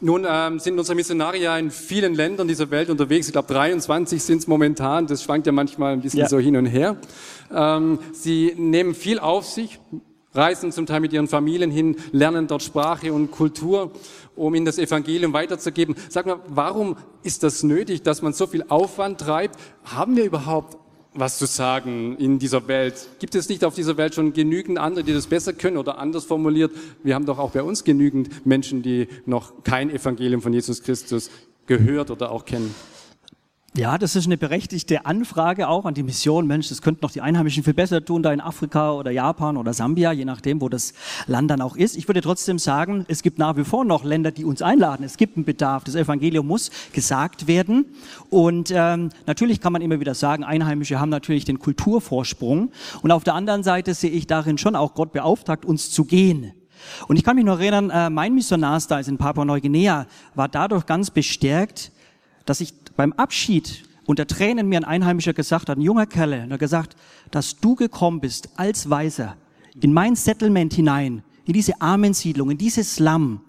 Nun 0.02 0.26
ähm, 0.26 0.58
sind 0.58 0.78
unsere 0.78 0.96
Missionare 0.96 1.36
ja 1.36 1.58
in 1.58 1.70
vielen 1.70 2.14
Ländern 2.14 2.48
dieser 2.48 2.70
Welt 2.70 2.88
unterwegs. 2.88 3.26
Ich 3.26 3.32
glaube, 3.32 3.52
23 3.52 4.22
sind 4.22 4.38
es 4.38 4.46
momentan. 4.46 5.06
Das 5.06 5.22
schwankt 5.22 5.46
ja 5.46 5.52
manchmal 5.52 5.92
ein 5.92 6.00
bisschen 6.00 6.20
ja. 6.20 6.28
so 6.28 6.38
hin 6.38 6.56
und 6.56 6.64
her. 6.64 6.96
Ähm, 7.54 7.98
sie 8.14 8.54
nehmen 8.56 8.94
viel 8.94 9.18
auf 9.18 9.44
sich, 9.44 9.78
reisen 10.32 10.72
zum 10.72 10.86
Teil 10.86 11.00
mit 11.00 11.12
ihren 11.12 11.28
Familien 11.28 11.70
hin, 11.70 11.96
lernen 12.12 12.46
dort 12.46 12.62
Sprache 12.62 13.12
und 13.12 13.30
Kultur, 13.30 13.92
um 14.36 14.54
ihnen 14.54 14.64
das 14.64 14.78
Evangelium 14.78 15.34
weiterzugeben. 15.34 15.94
Sag 16.08 16.24
mal, 16.24 16.40
warum 16.46 16.96
ist 17.22 17.42
das 17.42 17.62
nötig, 17.62 18.02
dass 18.02 18.22
man 18.22 18.32
so 18.32 18.46
viel 18.46 18.64
Aufwand 18.70 19.20
treibt? 19.20 19.60
Haben 19.84 20.16
wir 20.16 20.24
überhaupt 20.24 20.78
was 21.14 21.38
zu 21.38 21.46
sagen 21.46 22.16
in 22.18 22.38
dieser 22.38 22.68
Welt. 22.68 23.08
Gibt 23.18 23.34
es 23.34 23.48
nicht 23.48 23.64
auf 23.64 23.74
dieser 23.74 23.96
Welt 23.96 24.14
schon 24.14 24.32
genügend 24.32 24.78
andere, 24.78 25.04
die 25.04 25.12
das 25.12 25.26
besser 25.26 25.52
können 25.52 25.76
oder 25.76 25.98
anders 25.98 26.24
formuliert? 26.24 26.72
Wir 27.02 27.14
haben 27.14 27.26
doch 27.26 27.38
auch 27.38 27.50
bei 27.50 27.62
uns 27.62 27.84
genügend 27.84 28.46
Menschen, 28.46 28.82
die 28.82 29.08
noch 29.26 29.64
kein 29.64 29.90
Evangelium 29.90 30.40
von 30.40 30.52
Jesus 30.52 30.82
Christus 30.82 31.30
gehört 31.66 32.10
oder 32.10 32.30
auch 32.30 32.44
kennen. 32.44 32.74
Ja, 33.76 33.98
das 33.98 34.16
ist 34.16 34.26
eine 34.26 34.36
berechtigte 34.36 35.06
Anfrage 35.06 35.68
auch 35.68 35.84
an 35.84 35.94
die 35.94 36.02
Mission. 36.02 36.48
Mensch, 36.48 36.68
das 36.70 36.82
könnten 36.82 37.02
noch 37.02 37.12
die 37.12 37.20
Einheimischen 37.20 37.62
viel 37.62 37.72
besser 37.72 38.04
tun, 38.04 38.20
da 38.20 38.32
in 38.32 38.40
Afrika 38.40 38.90
oder 38.90 39.12
Japan 39.12 39.56
oder 39.56 39.72
Sambia, 39.74 40.10
je 40.10 40.24
nachdem, 40.24 40.60
wo 40.60 40.68
das 40.68 40.92
Land 41.28 41.52
dann 41.52 41.60
auch 41.60 41.76
ist. 41.76 41.96
Ich 41.96 42.08
würde 42.08 42.20
trotzdem 42.20 42.58
sagen, 42.58 43.04
es 43.06 43.22
gibt 43.22 43.38
nach 43.38 43.56
wie 43.56 43.62
vor 43.62 43.84
noch 43.84 44.02
Länder, 44.02 44.32
die 44.32 44.44
uns 44.44 44.60
einladen. 44.60 45.04
Es 45.04 45.16
gibt 45.16 45.36
einen 45.36 45.44
Bedarf. 45.44 45.84
Das 45.84 45.94
Evangelium 45.94 46.48
muss 46.48 46.72
gesagt 46.92 47.46
werden. 47.46 47.84
Und 48.28 48.72
ähm, 48.74 49.10
natürlich 49.26 49.60
kann 49.60 49.72
man 49.72 49.82
immer 49.82 50.00
wieder 50.00 50.16
sagen, 50.16 50.42
Einheimische 50.42 50.98
haben 50.98 51.10
natürlich 51.10 51.44
den 51.44 51.60
Kulturvorsprung. 51.60 52.72
Und 53.02 53.12
auf 53.12 53.22
der 53.22 53.34
anderen 53.34 53.62
Seite 53.62 53.94
sehe 53.94 54.10
ich 54.10 54.26
darin 54.26 54.58
schon 54.58 54.74
auch 54.74 54.94
Gott 54.94 55.12
beauftragt, 55.12 55.64
uns 55.64 55.92
zu 55.92 56.04
gehen. 56.04 56.52
Und 57.06 57.18
ich 57.18 57.22
kann 57.22 57.36
mich 57.36 57.44
noch 57.44 57.60
erinnern, 57.60 57.90
äh, 57.90 58.10
mein 58.10 58.34
Missionarstal 58.34 59.06
in 59.06 59.16
Papua-Neuguinea 59.16 60.06
war 60.34 60.48
dadurch 60.48 60.86
ganz 60.86 61.12
bestärkt, 61.12 61.92
dass 62.46 62.60
ich 62.60 62.79
beim 63.00 63.14
Abschied 63.14 63.84
unter 64.04 64.26
Tränen 64.26 64.68
mir 64.68 64.76
ein 64.76 64.84
Einheimischer 64.84 65.32
gesagt 65.32 65.70
hat, 65.70 65.78
ein 65.78 65.80
junger 65.80 66.04
Kerl, 66.04 66.42
und 66.44 66.50
er 66.50 66.58
gesagt, 66.58 66.96
dass 67.30 67.58
du 67.58 67.74
gekommen 67.74 68.20
bist 68.20 68.50
als 68.56 68.90
Weiser 68.90 69.38
in 69.80 69.94
mein 69.94 70.16
Settlement 70.16 70.74
hinein, 70.74 71.22
in 71.46 71.54
diese 71.54 71.80
Armensiedlung, 71.80 72.50
in 72.50 72.58
dieses 72.58 72.96
Slum, 72.96 73.40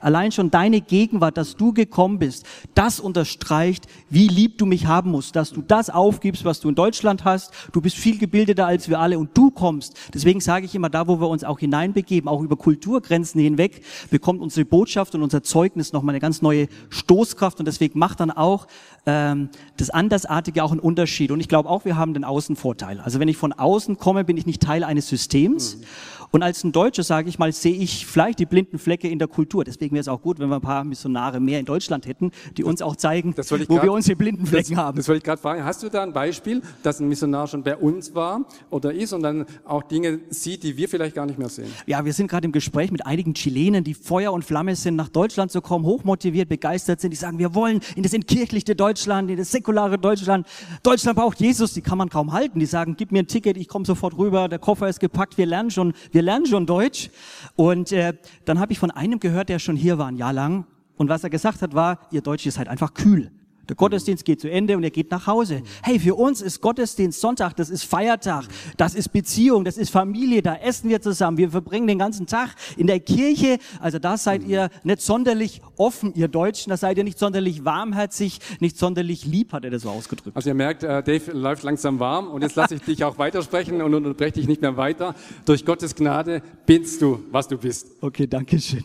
Allein 0.00 0.32
schon 0.32 0.50
deine 0.50 0.80
Gegenwart, 0.80 1.36
dass 1.36 1.56
du 1.56 1.72
gekommen 1.72 2.18
bist, 2.18 2.46
das 2.74 3.00
unterstreicht, 3.00 3.86
wie 4.10 4.28
lieb 4.28 4.58
du 4.58 4.66
mich 4.66 4.86
haben 4.86 5.10
musst, 5.10 5.36
dass 5.36 5.50
du 5.50 5.62
das 5.62 5.90
aufgibst, 5.90 6.44
was 6.44 6.60
du 6.60 6.68
in 6.68 6.74
Deutschland 6.74 7.24
hast. 7.24 7.52
Du 7.72 7.80
bist 7.80 7.96
viel 7.96 8.18
gebildeter 8.18 8.66
als 8.66 8.88
wir 8.88 9.00
alle 9.00 9.18
und 9.18 9.36
du 9.36 9.50
kommst. 9.50 9.96
Deswegen 10.14 10.40
sage 10.40 10.66
ich 10.66 10.74
immer, 10.74 10.90
da 10.90 11.08
wo 11.08 11.20
wir 11.20 11.28
uns 11.28 11.44
auch 11.44 11.58
hineinbegeben, 11.58 12.28
auch 12.28 12.42
über 12.42 12.56
Kulturgrenzen 12.56 13.40
hinweg, 13.40 13.82
bekommt 14.10 14.40
unsere 14.40 14.64
Botschaft 14.64 15.14
und 15.14 15.22
unser 15.22 15.42
Zeugnis 15.42 15.92
nochmal 15.92 16.14
eine 16.14 16.20
ganz 16.20 16.42
neue 16.42 16.68
Stoßkraft 16.90 17.58
und 17.58 17.66
deswegen 17.66 17.98
macht 17.98 18.20
dann 18.20 18.30
auch 18.30 18.66
ähm, 19.06 19.48
das 19.76 19.90
Andersartige 19.90 20.62
auch 20.62 20.70
einen 20.70 20.80
Unterschied. 20.80 21.30
Und 21.30 21.40
ich 21.40 21.48
glaube 21.48 21.68
auch, 21.68 21.84
wir 21.84 21.96
haben 21.96 22.14
den 22.14 22.24
Außenvorteil. 22.24 23.00
Also 23.00 23.20
wenn 23.20 23.28
ich 23.28 23.36
von 23.36 23.52
außen 23.52 23.98
komme, 23.98 24.24
bin 24.24 24.36
ich 24.36 24.46
nicht 24.46 24.62
Teil 24.62 24.84
eines 24.84 25.08
Systems. 25.08 25.76
Mhm 25.76 25.84
und 26.30 26.42
als 26.42 26.64
ein 26.64 26.72
Deutscher, 26.72 27.02
sage 27.02 27.28
ich 27.28 27.38
mal, 27.38 27.52
sehe 27.52 27.74
ich 27.74 28.06
vielleicht 28.06 28.38
die 28.38 28.46
blinden 28.46 28.78
Flecke 28.78 29.08
in 29.08 29.18
der 29.18 29.28
Kultur. 29.28 29.64
Deswegen 29.64 29.94
wäre 29.94 30.00
es 30.00 30.08
auch 30.08 30.20
gut, 30.20 30.38
wenn 30.38 30.48
wir 30.48 30.56
ein 30.56 30.60
paar 30.60 30.84
Missionare 30.84 31.40
mehr 31.40 31.58
in 31.58 31.64
Deutschland 31.64 32.06
hätten, 32.06 32.32
die 32.56 32.64
uns 32.64 32.82
auch 32.82 32.96
zeigen, 32.96 33.34
wo 33.36 33.56
grad, 33.74 33.82
wir 33.82 33.92
unsere 33.92 34.16
blinden 34.16 34.46
Flecken 34.46 34.74
das, 34.74 34.84
haben. 34.84 34.96
Das 34.96 35.08
wollte 35.08 35.18
ich 35.18 35.24
gerade 35.24 35.40
fragen. 35.40 35.64
Hast 35.64 35.82
du 35.82 35.88
da 35.88 36.02
ein 36.02 36.12
Beispiel, 36.12 36.62
dass 36.82 37.00
ein 37.00 37.08
Missionar 37.08 37.46
schon 37.46 37.62
bei 37.62 37.76
uns 37.76 38.14
war 38.14 38.44
oder 38.70 38.92
ist 38.92 39.12
und 39.12 39.22
dann 39.22 39.46
auch 39.64 39.82
Dinge 39.82 40.20
sieht, 40.28 40.62
die 40.62 40.76
wir 40.76 40.88
vielleicht 40.88 41.14
gar 41.14 41.26
nicht 41.26 41.38
mehr 41.38 41.48
sehen? 41.48 41.68
Ja, 41.86 42.04
wir 42.04 42.12
sind 42.12 42.28
gerade 42.28 42.46
im 42.46 42.52
Gespräch 42.52 42.90
mit 42.90 43.06
einigen 43.06 43.34
Chilenen, 43.34 43.84
die 43.84 43.94
Feuer 43.94 44.32
und 44.32 44.44
Flamme 44.44 44.76
sind, 44.76 44.96
nach 44.96 45.08
Deutschland 45.08 45.50
zu 45.50 45.60
kommen, 45.60 45.84
hochmotiviert, 45.84 46.48
begeistert 46.48 47.00
sind. 47.00 47.10
Die 47.10 47.16
sagen, 47.16 47.38
wir 47.38 47.54
wollen 47.54 47.80
in 47.96 48.02
das 48.02 48.12
entkirchlichte 48.12 48.76
Deutschland, 48.76 49.30
in 49.30 49.36
das 49.36 49.50
säkulare 49.50 49.98
Deutschland. 49.98 50.46
Deutschland 50.82 51.16
braucht 51.16 51.40
Jesus, 51.40 51.72
die 51.72 51.80
kann 51.80 51.98
man 51.98 52.08
kaum 52.10 52.32
halten. 52.32 52.60
Die 52.60 52.66
sagen, 52.66 52.96
gib 52.96 53.12
mir 53.12 53.20
ein 53.20 53.26
Ticket, 53.26 53.56
ich 53.56 53.68
komme 53.68 53.84
sofort 53.84 54.18
rüber, 54.18 54.48
der 54.48 54.58
Koffer 54.58 54.88
ist 54.88 55.00
gepackt, 55.00 55.38
wir 55.38 55.46
lernen 55.46 55.70
schon, 55.70 55.94
wir 56.12 56.17
lernen 56.22 56.46
schon 56.46 56.66
Deutsch. 56.66 56.78
Deutsch. 56.88 57.10
Und 57.56 57.92
äh, 57.92 58.14
dann 58.44 58.58
habe 58.60 58.72
ich 58.72 58.78
von 58.78 58.90
einem 58.90 59.20
gehört, 59.20 59.48
der 59.48 59.58
schon 59.58 59.76
hier 59.76 59.98
war 59.98 60.06
ein 60.06 60.16
Jahr 60.16 60.32
lang. 60.32 60.66
Und 60.96 61.08
was 61.08 61.24
er 61.24 61.30
gesagt 61.30 61.62
hat, 61.62 61.74
war, 61.74 62.00
ihr 62.10 62.22
Deutsch 62.22 62.46
ist 62.46 62.58
halt 62.58 62.68
einfach 62.68 62.94
kühl. 62.94 63.30
Der 63.68 63.76
Gottesdienst 63.76 64.24
geht 64.24 64.40
zu 64.40 64.50
Ende 64.50 64.76
und 64.76 64.82
er 64.82 64.90
geht 64.90 65.10
nach 65.10 65.26
Hause. 65.26 65.62
Hey, 65.82 65.98
für 65.98 66.14
uns 66.14 66.40
ist 66.40 66.60
Gottesdienst 66.60 67.20
Sonntag, 67.20 67.54
das 67.56 67.68
ist 67.68 67.84
Feiertag, 67.84 68.44
das 68.76 68.94
ist 68.94 69.10
Beziehung, 69.10 69.64
das 69.64 69.76
ist 69.76 69.90
Familie, 69.90 70.42
da 70.42 70.54
essen 70.56 70.88
wir 70.88 71.02
zusammen, 71.02 71.36
wir 71.36 71.50
verbringen 71.50 71.86
den 71.86 71.98
ganzen 71.98 72.26
Tag 72.26 72.54
in 72.76 72.86
der 72.86 73.00
Kirche. 73.00 73.58
Also 73.80 73.98
da 73.98 74.16
seid 74.16 74.42
ihr 74.44 74.70
nicht 74.84 75.02
sonderlich 75.02 75.60
offen, 75.76 76.14
ihr 76.14 76.28
Deutschen, 76.28 76.70
da 76.70 76.76
seid 76.76 76.96
ihr 76.96 77.04
nicht 77.04 77.18
sonderlich 77.18 77.64
warmherzig, 77.64 78.38
nicht 78.60 78.78
sonderlich 78.78 79.26
lieb, 79.26 79.52
hat 79.52 79.64
er 79.64 79.70
das 79.70 79.82
so 79.82 79.90
ausgedrückt. 79.90 80.34
Also 80.36 80.48
ihr 80.48 80.54
merkt, 80.54 80.82
äh, 80.82 81.02
Dave 81.02 81.32
läuft 81.32 81.62
langsam 81.62 82.00
warm 82.00 82.28
und 82.28 82.42
jetzt 82.42 82.56
lasse 82.56 82.76
ich 82.76 82.82
dich 82.82 83.04
auch 83.04 83.18
weitersprechen 83.18 83.82
und 83.82 83.94
unterbreche 83.94 84.32
dich 84.32 84.48
nicht 84.48 84.62
mehr 84.62 84.76
weiter. 84.76 85.14
Durch 85.44 85.64
Gottes 85.64 85.94
Gnade 85.94 86.42
bist 86.64 87.02
du, 87.02 87.20
was 87.30 87.48
du 87.48 87.58
bist. 87.58 87.86
Okay, 88.00 88.26
danke 88.26 88.58
schön. 88.58 88.84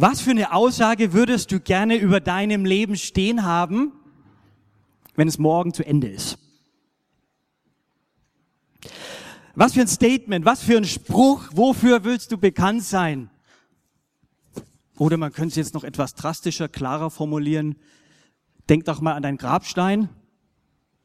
Was 0.00 0.20
für 0.20 0.30
eine 0.30 0.52
Aussage 0.52 1.12
würdest 1.12 1.50
du 1.50 1.58
gerne 1.58 1.96
über 1.96 2.20
deinem 2.20 2.64
Leben 2.64 2.96
stehen 2.96 3.42
haben, 3.42 3.90
wenn 5.16 5.26
es 5.26 5.38
morgen 5.38 5.74
zu 5.74 5.84
Ende 5.84 6.06
ist? 6.06 6.38
Was 9.56 9.72
für 9.72 9.80
ein 9.80 9.88
Statement, 9.88 10.44
was 10.44 10.62
für 10.62 10.76
ein 10.76 10.84
Spruch, 10.84 11.48
wofür 11.52 12.04
willst 12.04 12.30
du 12.30 12.38
bekannt 12.38 12.84
sein? 12.84 13.28
Oder 14.98 15.16
man 15.16 15.32
könnte 15.32 15.48
es 15.48 15.56
jetzt 15.56 15.74
noch 15.74 15.82
etwas 15.82 16.14
drastischer, 16.14 16.68
klarer 16.68 17.10
formulieren. 17.10 17.74
Denk 18.68 18.84
doch 18.84 19.00
mal 19.00 19.14
an 19.14 19.24
deinen 19.24 19.36
Grabstein. 19.36 20.10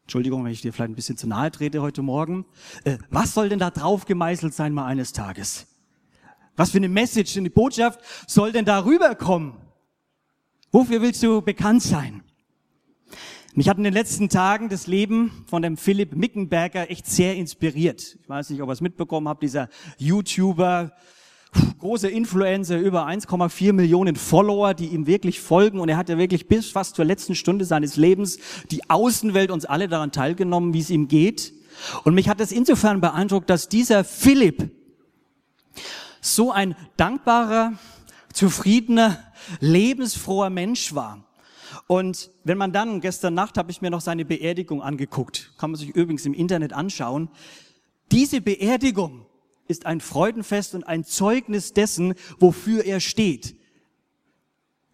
Entschuldigung, 0.04 0.46
wenn 0.46 0.52
ich 0.52 0.62
dir 0.62 0.72
vielleicht 0.72 0.92
ein 0.92 0.96
bisschen 0.96 1.18
zu 1.18 1.26
nahe 1.26 1.50
trete 1.50 1.82
heute 1.82 2.04
Morgen. 2.04 2.46
Äh, 2.84 3.00
was 3.10 3.34
soll 3.34 3.50
denn 3.50 3.58
da 3.58 3.72
drauf 3.72 4.06
gemeißelt 4.06 4.54
sein 4.54 4.72
mal 4.72 4.86
eines 4.86 5.14
Tages? 5.14 5.73
Was 6.56 6.72
für 6.72 6.78
eine 6.78 6.90
Message, 6.90 7.38
eine 7.38 7.50
Botschaft 7.50 8.00
soll 8.28 8.52
denn 8.52 8.66
da 8.66 8.86
rüberkommen? 8.86 9.54
Wofür 10.72 11.02
willst 11.02 11.24
du 11.24 11.42
bekannt 11.42 11.82
sein? 11.82 12.24
Mich 13.56 13.70
hat 13.70 13.78
in 13.78 13.84
den 13.84 13.94
letzten 13.94 14.30
Tagen 14.30 14.70
das 14.70 14.88
Leben 14.88 15.46
von 15.48 15.62
dem 15.62 15.78
Philipp 15.78 16.16
Mickenberger 16.16 16.90
echt 16.90 17.06
sehr 17.06 17.36
inspiriert. 17.36 18.18
Ich 18.20 18.28
weiß 18.28 18.50
nicht, 18.50 18.62
ob 18.62 18.70
ihr 18.70 18.74
es 18.74 18.82
mitbekommen 18.82 19.28
habt, 19.28 19.44
dieser 19.44 19.70
YouTuber, 19.98 20.92
großer 21.78 22.10
Influencer, 22.10 22.80
über 22.80 23.08
1,4 23.08 23.74
Millionen 23.74 24.16
Follower, 24.16 24.74
die 24.74 24.88
ihm 24.88 25.06
wirklich 25.06 25.40
folgen. 25.40 25.80
Und 25.80 25.90
er 25.90 25.98
hat 25.98 26.10
ja 26.10 26.18
wirklich 26.18 26.48
bis 26.48 26.72
fast 26.72 26.96
zur 26.96 27.06
letzten 27.06 27.36
Stunde 27.36 27.66
seines 27.66 27.96
Lebens 27.96 28.40
die 28.72 28.90
Außenwelt 28.90 29.52
uns 29.52 29.66
alle 29.66 29.88
daran 29.88 30.12
teilgenommen, 30.12 30.74
wie 30.74 30.80
es 30.80 30.90
ihm 30.90 31.08
geht. 31.08 31.54
Und 32.04 32.16
mich 32.16 32.30
hat 32.30 32.42
es 32.42 32.52
insofern 32.52 33.02
beeindruckt, 33.02 33.50
dass 33.50 33.70
dieser 33.70 34.04
Philipp 34.04 34.72
so 36.24 36.52
ein 36.52 36.76
dankbarer, 36.98 37.74
zufriedener, 38.32 39.20
lebensfroher 39.60 40.50
Mensch 40.50 40.96
war. 40.96 41.24
Und 41.88 42.32
wenn 42.44 42.58
man 42.58 42.72
dann, 42.72 43.02
gestern 43.02 43.34
Nacht 43.34 43.58
habe 43.58 43.72
ich 43.72 43.82
mir 43.82 43.90
noch 43.90 44.02
seine 44.02 44.26
Beerdigung 44.26 44.82
angeguckt, 44.82 45.54
kann 45.58 45.72
man 45.72 45.80
sich 45.80 45.90
übrigens 45.90 46.26
im 46.26 46.34
Internet 46.34 46.74
anschauen. 46.74 47.30
Diese 48.12 48.42
Beerdigung 48.42 49.26
ist 49.68 49.86
ein 49.86 50.02
Freudenfest 50.02 50.76
und 50.76 50.84
ein 50.84 51.04
Zeugnis 51.04 51.74
dessen, 51.74 52.16
wofür 52.40 52.86
er 52.86 53.00
steht. 53.00 53.56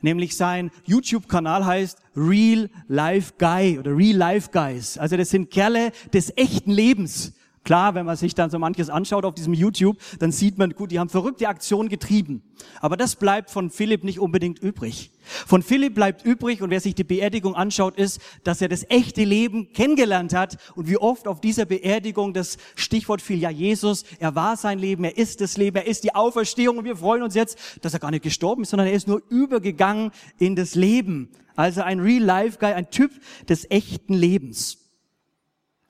Nämlich 0.02 0.38
sein 0.38 0.72
YouTube-Kanal 0.86 1.66
heißt 1.66 2.00
Real 2.16 2.70
Life 2.88 3.34
Guy 3.38 3.78
oder 3.78 3.96
Real 3.96 4.16
Life 4.16 4.50
Guys. 4.52 4.98
Also 4.98 5.18
das 5.18 5.30
sind 5.30 5.52
Kerle 5.52 5.92
des 6.14 6.36
echten 6.38 6.72
Lebens. 6.72 7.34
Klar, 7.64 7.94
wenn 7.94 8.06
man 8.06 8.16
sich 8.16 8.34
dann 8.36 8.50
so 8.50 8.58
manches 8.58 8.90
anschaut 8.90 9.26
auf 9.26 9.36
diesem 9.36 9.54
YouTube, 9.54 9.98
dann 10.20 10.32
sieht 10.32 10.58
man, 10.58 10.72
gut, 10.72 10.92
die 10.92 11.00
haben 11.00 11.10
verrückte 11.10 11.48
Aktionen 11.48 11.90
getrieben. 11.90 12.42
Aber 12.82 12.98
das 12.98 13.16
bleibt 13.16 13.50
von 13.50 13.70
Philipp 13.70 14.04
nicht 14.04 14.20
unbedingt 14.20 14.60
übrig. 14.60 15.12
Von 15.24 15.62
Philipp 15.62 15.94
bleibt 15.94 16.26
übrig, 16.26 16.62
und 16.62 16.70
wer 16.70 16.80
sich 16.80 16.96
die 16.96 17.04
Beerdigung 17.04 17.56
anschaut, 17.56 17.98
ist, 17.98 18.20
dass 18.44 18.62
er 18.62 18.70
das 18.70 18.86
echte 18.90 19.24
Leben 19.24 19.72
kennengelernt 19.74 20.34
hat 20.34 20.58
und 20.76 20.88
wie 20.88 20.98
oft 20.98 21.28
auf 21.28 21.42
dieser 21.42 21.66
Beerdigung 21.66 22.34
das 22.34 22.58
Stichwort 22.76 23.22
fiel, 23.22 23.38
ja, 23.38 23.50
Jesus, 23.50 24.04
er 24.20 24.36
war 24.36 24.58
sein 24.58 24.80
Leben, 24.80 25.04
er 25.04 25.18
ist 25.18 25.42
das 25.42 25.58
Leben, 25.58 25.78
er 25.78 25.88
ist 25.88 26.04
die 26.04 26.16
Auferstehung 26.16 26.80
und 26.80 26.86
wir 26.86 26.96
freuen 26.96 27.24
uns 27.24 27.36
jetzt, 27.36 27.60
dass 27.82 27.94
er 27.94 28.00
gar 28.00 28.12
nicht 28.12 28.24
gestorben 28.24 28.64
ist, 28.64 28.70
sondern 28.70 28.88
er 28.88 28.94
ist 28.94 29.08
nur 29.08 29.22
übergegangen 29.30 30.12
in 30.40 30.56
das 30.56 30.76
Leben. 30.76 31.30
Also 31.56 31.82
ein 31.82 32.00
Real-Life-Guy, 32.00 32.74
ein 32.74 32.90
Typ 32.90 33.12
des 33.48 33.70
echten 33.70 34.14
Lebens. 34.14 34.78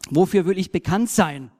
Wofür 0.09 0.45
will 0.45 0.57
ich 0.57 0.71
bekannt 0.71 1.09
sein? 1.09 1.51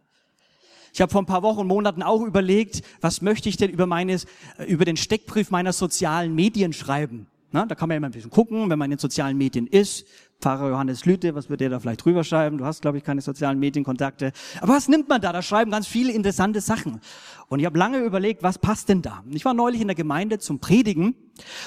Ich 0.94 1.02
habe 1.02 1.12
vor 1.12 1.22
ein 1.22 1.26
paar 1.26 1.44
Wochen 1.44 1.60
und 1.60 1.68
Monaten 1.68 2.04
auch 2.04 2.22
überlegt, 2.22 2.82
was 3.02 3.22
möchte 3.22 3.50
ich 3.50 3.58
denn 3.58 3.70
über, 3.70 3.86
meines, 3.86 4.26
über 4.68 4.86
den 4.86 4.98
Steckbrief 4.98 5.52
meiner 5.52 5.74
sozialen 5.74 6.36
Medien 6.36 6.74
schreiben. 6.74 7.28
Na, 7.52 7.66
da 7.66 7.74
kann 7.74 7.90
man 7.90 7.96
ja 7.96 7.98
immer 7.98 8.10
ein 8.10 8.12
bisschen 8.12 8.30
gucken, 8.30 8.70
wenn 8.70 8.78
man 8.78 8.86
in 8.86 8.98
den 8.98 9.00
sozialen 9.00 9.38
Medien 9.38 9.66
ist. 9.66 10.06
Pfarrer 10.40 10.70
Johannes 10.70 11.06
Lütte, 11.06 11.36
was 11.36 11.50
wird 11.50 11.62
der 11.62 11.70
da 11.70 11.80
vielleicht 11.80 12.06
drüber 12.06 12.24
schreiben? 12.24 12.60
Du 12.60 12.66
hast, 12.66 12.82
glaube 12.82 12.98
ich, 13.00 13.04
keine 13.04 13.22
sozialen 13.22 13.60
Medienkontakte. 13.60 14.32
Aber 14.62 14.74
was 14.74 14.88
nimmt 14.88 15.10
man 15.10 15.20
da? 15.20 15.34
Da 15.34 15.42
schreiben 15.42 15.72
ganz 15.72 15.88
viele 15.88 16.14
interessante 16.14 16.62
Sachen. 16.62 17.02
Und 17.50 17.60
ich 17.60 17.66
habe 17.66 17.78
lange 17.78 18.00
überlegt, 18.00 18.44
was 18.44 18.60
passt 18.60 18.88
denn 18.88 19.02
da? 19.02 19.24
Ich 19.32 19.44
war 19.46 19.54
neulich 19.54 19.82
in 19.82 19.88
der 19.88 19.96
Gemeinde 19.96 20.38
zum 20.40 20.60
Predigen 20.60 21.16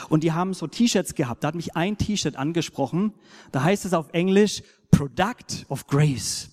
und 0.09 0.23
die 0.23 0.33
haben 0.33 0.55
so 0.55 0.69
T-Shirts 0.69 1.14
gehabt. 1.14 1.43
Da 1.43 1.49
hat 1.49 1.55
mich 1.57 1.76
ein 1.76 1.99
T-Shirt 1.99 2.37
angesprochen. 2.37 3.12
Da 3.50 3.62
heißt 3.64 3.85
es 3.85 3.93
auf 3.93 4.09
Englisch 4.12 4.62
Product 4.91 5.67
of 5.69 5.87
Grace. 5.88 6.51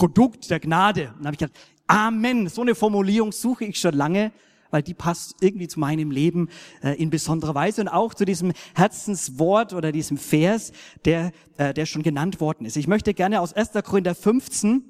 Produkt 0.00 0.48
der 0.48 0.60
Gnade. 0.60 1.12
Und 1.14 1.20
da 1.20 1.26
habe 1.26 1.34
ich 1.34 1.40
gedacht, 1.40 1.58
Amen. 1.86 2.48
So 2.48 2.62
eine 2.62 2.74
Formulierung 2.74 3.32
suche 3.32 3.66
ich 3.66 3.78
schon 3.78 3.92
lange, 3.92 4.32
weil 4.70 4.82
die 4.82 4.94
passt 4.94 5.34
irgendwie 5.42 5.68
zu 5.68 5.78
meinem 5.78 6.10
Leben 6.10 6.48
äh, 6.82 6.94
in 6.94 7.10
besonderer 7.10 7.54
Weise 7.54 7.82
und 7.82 7.88
auch 7.88 8.14
zu 8.14 8.24
diesem 8.24 8.52
Herzenswort 8.74 9.74
oder 9.74 9.92
diesem 9.92 10.16
Vers, 10.16 10.72
der, 11.04 11.32
äh, 11.58 11.74
der 11.74 11.84
schon 11.84 12.02
genannt 12.02 12.40
worden 12.40 12.64
ist. 12.64 12.78
Ich 12.78 12.86
möchte 12.86 13.12
gerne 13.12 13.42
aus 13.42 13.52
1. 13.52 13.72
Korinther 13.84 14.14
15 14.14 14.84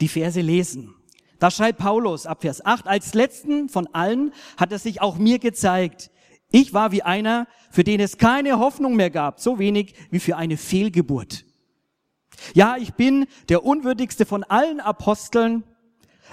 die 0.00 0.08
Verse 0.08 0.40
lesen. 0.40 0.94
Da 1.40 1.50
schreibt 1.50 1.80
Paulus 1.80 2.26
ab 2.26 2.42
Vers 2.42 2.64
8, 2.64 2.86
als 2.86 3.14
letzten 3.14 3.68
von 3.68 3.88
allen 3.92 4.32
hat 4.56 4.70
er 4.70 4.78
sich 4.78 5.00
auch 5.00 5.18
mir 5.18 5.40
gezeigt. 5.40 6.12
Ich 6.52 6.72
war 6.72 6.92
wie 6.92 7.02
einer, 7.02 7.48
für 7.72 7.82
den 7.82 7.98
es 7.98 8.18
keine 8.18 8.60
Hoffnung 8.60 8.94
mehr 8.94 9.10
gab, 9.10 9.40
so 9.40 9.58
wenig 9.58 9.94
wie 10.12 10.20
für 10.20 10.36
eine 10.36 10.56
Fehlgeburt. 10.56 11.44
Ja, 12.54 12.76
ich 12.76 12.94
bin 12.94 13.26
der 13.48 13.64
unwürdigste 13.64 14.26
von 14.26 14.44
allen 14.44 14.80
Aposteln. 14.80 15.64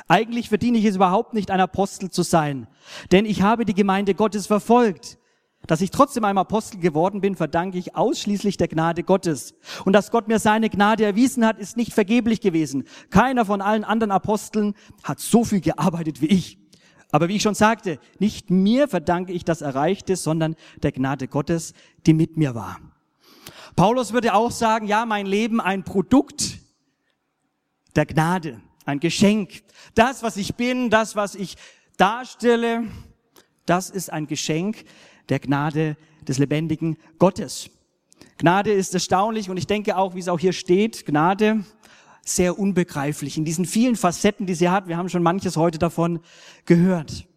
Eigentlich 0.08 0.50
verdiene 0.50 0.78
ich 0.78 0.86
es 0.86 0.96
überhaupt 0.96 1.34
nicht, 1.34 1.52
ein 1.52 1.60
Apostel 1.60 2.10
zu 2.12 2.24
sein, 2.24 2.68
denn 3.12 3.26
ich 3.26 3.42
habe 3.42 3.66
die 3.66 3.74
Gemeinde 3.74 4.14
Gottes 4.14 4.48
verfolgt. 4.48 5.18
Dass 5.66 5.82
ich 5.82 5.92
trotzdem 5.92 6.24
einem 6.24 6.38
Apostel 6.38 6.80
geworden 6.80 7.20
bin, 7.20 7.36
verdanke 7.36 7.78
ich 7.78 7.96
ausschließlich 7.96 8.58
der 8.58 8.68
Gnade 8.70 9.04
Gottes. 9.04 9.56
Und 9.84 9.94
dass 9.94 10.12
Gott 10.12 10.28
mir 10.28 10.40
seine 10.40 10.70
Gnade 10.70 11.04
erwiesen 11.04 11.46
hat, 11.46 11.58
ist 11.58 11.76
nicht 11.76 11.94
vergeblich 11.94 12.40
gewesen. 12.40 12.86
Keiner 13.10 13.44
von 13.44 13.62
allen 13.62 13.84
anderen 13.84 14.12
Aposteln 14.12 14.76
hat 15.04 15.20
so 15.20 15.44
viel 15.44 15.60
gearbeitet 15.60 16.22
wie 16.22 16.28
ich. 16.28 16.60
Aber 17.12 17.28
wie 17.28 17.36
ich 17.36 17.42
schon 17.42 17.56
sagte, 17.56 18.00
nicht 18.20 18.50
mir 18.50 18.88
verdanke 18.88 19.34
ich 19.34 19.46
das 19.46 19.62
Erreichte, 19.62 20.16
sondern 20.16 20.56
der 20.84 20.92
Gnade 20.92 21.28
Gottes, 21.28 21.74
die 22.06 22.14
mit 22.14 22.38
mir 22.38 22.56
war. 22.56 22.80
Paulus 23.78 24.12
würde 24.12 24.34
auch 24.34 24.50
sagen, 24.50 24.88
ja, 24.88 25.06
mein 25.06 25.28
Leben 25.28 25.62
ein 25.62 25.84
Produkt 25.84 26.58
der 27.96 28.08
Gnade, 28.08 28.60
ein 28.86 29.00
Geschenk. 29.00 29.62
Das, 29.94 30.24
was 30.24 30.36
ich 30.36 30.56
bin, 30.56 30.90
das, 30.90 31.16
was 31.16 31.36
ich 31.36 31.58
darstelle, 31.96 32.86
das 33.68 33.92
ist 33.92 34.12
ein 34.12 34.26
Geschenk 34.26 34.84
der 35.30 35.38
Gnade 35.38 35.96
des 36.28 36.40
lebendigen 36.40 36.98
Gottes. 37.20 37.70
Gnade 38.40 38.74
ist 38.74 38.96
erstaunlich 38.96 39.48
und 39.48 39.58
ich 39.58 39.68
denke 39.68 39.96
auch, 39.96 40.16
wie 40.16 40.22
es 40.22 40.28
auch 40.28 40.40
hier 40.40 40.54
steht, 40.54 41.06
Gnade 41.06 41.64
sehr 42.26 42.58
unbegreiflich 42.58 43.38
in 43.38 43.46
diesen 43.46 43.66
vielen 43.66 43.96
Facetten, 43.96 44.48
die 44.48 44.56
sie 44.56 44.70
hat. 44.70 44.88
Wir 44.88 44.98
haben 44.98 45.08
schon 45.08 45.22
manches 45.22 45.56
heute 45.56 45.78
davon 45.78 46.20
gehört. 46.66 47.28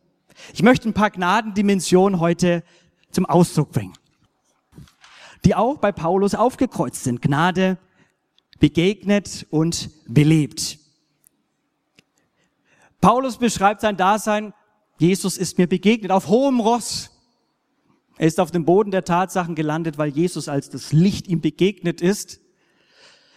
Ich 0.55 0.63
möchte 0.63 0.89
ein 0.89 0.95
paar 0.95 1.11
Gnadendimensionen 1.11 2.19
heute 2.19 2.65
zum 3.11 3.27
Ausdruck 3.27 3.73
bringen 3.73 3.93
die 5.45 5.55
auch 5.55 5.79
bei 5.79 5.93
Paulus 5.93 6.35
aufgekreuzt 6.35 7.05
sind. 7.05 7.23
Gnade 7.23 7.79
begegnet 8.59 9.47
und 9.51 9.91
belebt. 10.07 10.79
Paulus 13.01 13.39
beschreibt 13.39 13.81
sein 13.81 13.97
Dasein, 13.97 14.53
Jesus 14.99 15.39
ist 15.39 15.57
mir 15.57 15.67
begegnet 15.67 16.11
auf 16.11 16.29
hohem 16.29 16.61
Ross. 16.61 17.11
Er 18.19 18.27
ist 18.27 18.39
auf 18.39 18.51
dem 18.51 18.67
Boden 18.67 18.91
der 18.91 19.05
Tatsachen 19.05 19.55
gelandet, 19.55 19.97
weil 19.97 20.11
Jesus 20.11 20.49
als 20.49 20.69
das 20.69 20.93
Licht 20.93 21.27
ihm 21.27 21.41
begegnet 21.41 22.03
ist. 22.03 22.40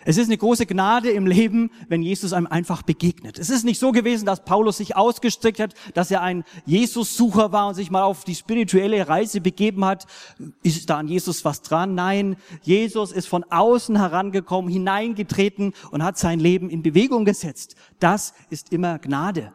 Es 0.05 0.17
ist 0.17 0.27
eine 0.27 0.37
große 0.37 0.65
Gnade 0.65 1.11
im 1.11 1.25
Leben, 1.25 1.71
wenn 1.87 2.01
Jesus 2.01 2.33
einem 2.33 2.47
einfach 2.47 2.81
begegnet. 2.81 3.39
Es 3.39 3.49
ist 3.49 3.63
nicht 3.63 3.79
so 3.79 3.91
gewesen, 3.91 4.25
dass 4.25 4.43
Paulus 4.43 4.77
sich 4.77 4.95
ausgestreckt 4.95 5.59
hat, 5.59 5.73
dass 5.93 6.11
er 6.11 6.21
ein 6.21 6.43
Jesus-Sucher 6.65 7.51
war 7.51 7.69
und 7.69 7.75
sich 7.75 7.89
mal 7.89 8.03
auf 8.03 8.23
die 8.23 8.35
spirituelle 8.35 9.07
Reise 9.07 9.39
begeben 9.39 9.85
hat. 9.85 10.05
Ist 10.61 10.89
da 10.89 10.97
an 10.97 11.07
Jesus 11.07 11.45
was 11.45 11.61
dran? 11.61 11.95
Nein, 11.95 12.35
Jesus 12.63 13.11
ist 13.11 13.27
von 13.27 13.45
außen 13.49 13.97
herangekommen, 13.97 14.71
hineingetreten 14.71 15.73
und 15.91 16.03
hat 16.03 16.17
sein 16.17 16.39
Leben 16.39 16.69
in 16.69 16.83
Bewegung 16.83 17.23
gesetzt. 17.25 17.75
Das 17.99 18.33
ist 18.49 18.73
immer 18.73 18.99
Gnade. 18.99 19.53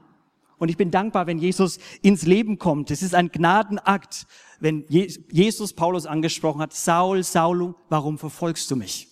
Und 0.58 0.70
ich 0.70 0.76
bin 0.76 0.90
dankbar, 0.90 1.26
wenn 1.26 1.38
Jesus 1.38 1.78
ins 2.02 2.26
Leben 2.26 2.58
kommt. 2.58 2.90
Es 2.90 3.02
ist 3.02 3.14
ein 3.14 3.30
Gnadenakt, 3.30 4.26
wenn 4.60 4.84
Jesus 4.88 5.72
Paulus 5.72 6.04
angesprochen 6.04 6.60
hat, 6.60 6.72
Saul, 6.72 7.22
Saul, 7.22 7.74
warum 7.88 8.18
verfolgst 8.18 8.70
du 8.70 8.76
mich? 8.76 9.07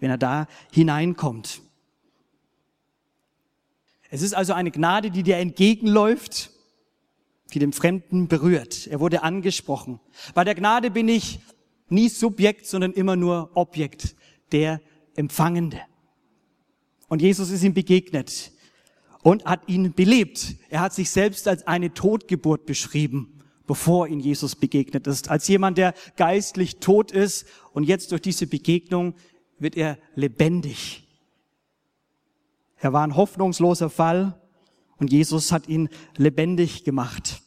Wenn 0.00 0.10
er 0.10 0.18
da 0.18 0.48
hineinkommt. 0.72 1.62
Es 4.10 4.22
ist 4.22 4.34
also 4.34 4.52
eine 4.52 4.72
Gnade, 4.72 5.10
die 5.10 5.22
dir 5.22 5.36
entgegenläuft, 5.36 6.50
die 7.54 7.60
dem 7.60 7.72
Fremden 7.72 8.26
berührt. 8.26 8.88
Er 8.88 9.00
wurde 9.00 9.22
angesprochen. 9.22 10.00
Bei 10.34 10.42
der 10.44 10.54
Gnade 10.54 10.90
bin 10.90 11.08
ich 11.08 11.40
nie 11.88 12.08
Subjekt, 12.08 12.66
sondern 12.66 12.92
immer 12.92 13.16
nur 13.16 13.50
Objekt, 13.54 14.16
der 14.52 14.80
Empfangende. 15.14 15.80
Und 17.08 17.22
Jesus 17.22 17.50
ist 17.50 17.62
ihm 17.62 17.74
begegnet 17.74 18.52
und 19.22 19.44
hat 19.44 19.68
ihn 19.68 19.92
belebt. 19.92 20.56
Er 20.70 20.80
hat 20.80 20.94
sich 20.94 21.10
selbst 21.10 21.46
als 21.48 21.66
eine 21.66 21.92
Totgeburt 21.92 22.66
beschrieben, 22.66 23.40
bevor 23.66 24.08
ihn 24.08 24.20
Jesus 24.20 24.56
begegnet 24.56 25.06
ist. 25.06 25.28
Als 25.28 25.46
jemand, 25.48 25.78
der 25.78 25.94
geistlich 26.16 26.76
tot 26.76 27.10
ist 27.10 27.46
und 27.72 27.84
jetzt 27.84 28.12
durch 28.12 28.22
diese 28.22 28.46
Begegnung 28.46 29.14
wird 29.60 29.76
er 29.76 29.98
lebendig. 30.14 31.06
Er 32.78 32.92
war 32.92 33.06
ein 33.06 33.14
hoffnungsloser 33.14 33.90
Fall 33.90 34.40
und 34.96 35.12
Jesus 35.12 35.52
hat 35.52 35.68
ihn 35.68 35.88
lebendig 36.16 36.84
gemacht. 36.84 37.42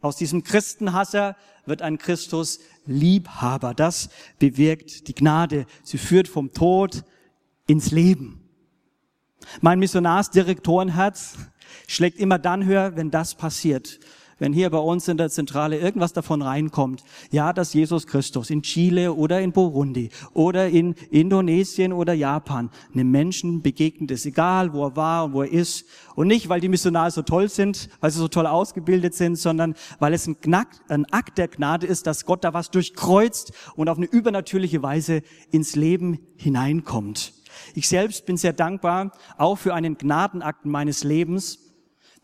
Aus 0.00 0.16
diesem 0.16 0.42
Christenhasser 0.42 1.36
wird 1.64 1.80
ein 1.80 1.96
Christus 1.96 2.58
Liebhaber. 2.86 3.72
Das 3.72 4.10
bewirkt 4.40 5.06
die 5.06 5.14
Gnade. 5.14 5.66
Sie 5.84 5.98
führt 5.98 6.26
vom 6.26 6.52
Tod 6.52 7.04
ins 7.68 7.92
Leben. 7.92 8.48
Mein 9.60 9.78
Missionarsdirektorenherz 9.78 11.36
schlägt 11.86 12.18
immer 12.18 12.38
dann 12.38 12.64
höher, 12.64 12.96
wenn 12.96 13.12
das 13.12 13.36
passiert 13.36 14.00
wenn 14.42 14.52
hier 14.52 14.70
bei 14.70 14.78
uns 14.78 15.06
in 15.06 15.18
der 15.18 15.30
Zentrale 15.30 15.78
irgendwas 15.78 16.14
davon 16.14 16.42
reinkommt, 16.42 17.04
ja, 17.30 17.52
dass 17.52 17.74
Jesus 17.74 18.08
Christus 18.08 18.50
in 18.50 18.62
Chile 18.62 19.14
oder 19.14 19.40
in 19.40 19.52
Burundi 19.52 20.10
oder 20.34 20.68
in 20.68 20.96
Indonesien 21.12 21.92
oder 21.92 22.12
Japan 22.12 22.68
einem 22.92 23.12
Menschen 23.12 23.62
begegnet 23.62 24.10
ist, 24.10 24.26
egal 24.26 24.72
wo 24.72 24.86
er 24.86 24.96
war 24.96 25.26
und 25.26 25.34
wo 25.34 25.42
er 25.42 25.52
ist. 25.52 25.84
Und 26.16 26.26
nicht, 26.26 26.48
weil 26.48 26.60
die 26.60 26.68
Missionare 26.68 27.12
so 27.12 27.22
toll 27.22 27.48
sind, 27.48 27.88
weil 28.00 28.10
sie 28.10 28.18
so 28.18 28.26
toll 28.26 28.48
ausgebildet 28.48 29.14
sind, 29.14 29.36
sondern 29.36 29.74
weil 30.00 30.12
es 30.12 30.26
ein, 30.26 30.40
Knack, 30.40 30.70
ein 30.88 31.04
Akt 31.12 31.38
der 31.38 31.46
Gnade 31.46 31.86
ist, 31.86 32.08
dass 32.08 32.26
Gott 32.26 32.42
da 32.42 32.52
was 32.52 32.72
durchkreuzt 32.72 33.52
und 33.76 33.88
auf 33.88 33.96
eine 33.96 34.06
übernatürliche 34.06 34.82
Weise 34.82 35.22
ins 35.52 35.76
Leben 35.76 36.18
hineinkommt. 36.34 37.32
Ich 37.76 37.86
selbst 37.86 38.26
bin 38.26 38.36
sehr 38.36 38.52
dankbar, 38.52 39.12
auch 39.38 39.56
für 39.56 39.72
einen 39.72 39.96
Gnadenakt 39.96 40.64
meines 40.64 41.04
Lebens, 41.04 41.60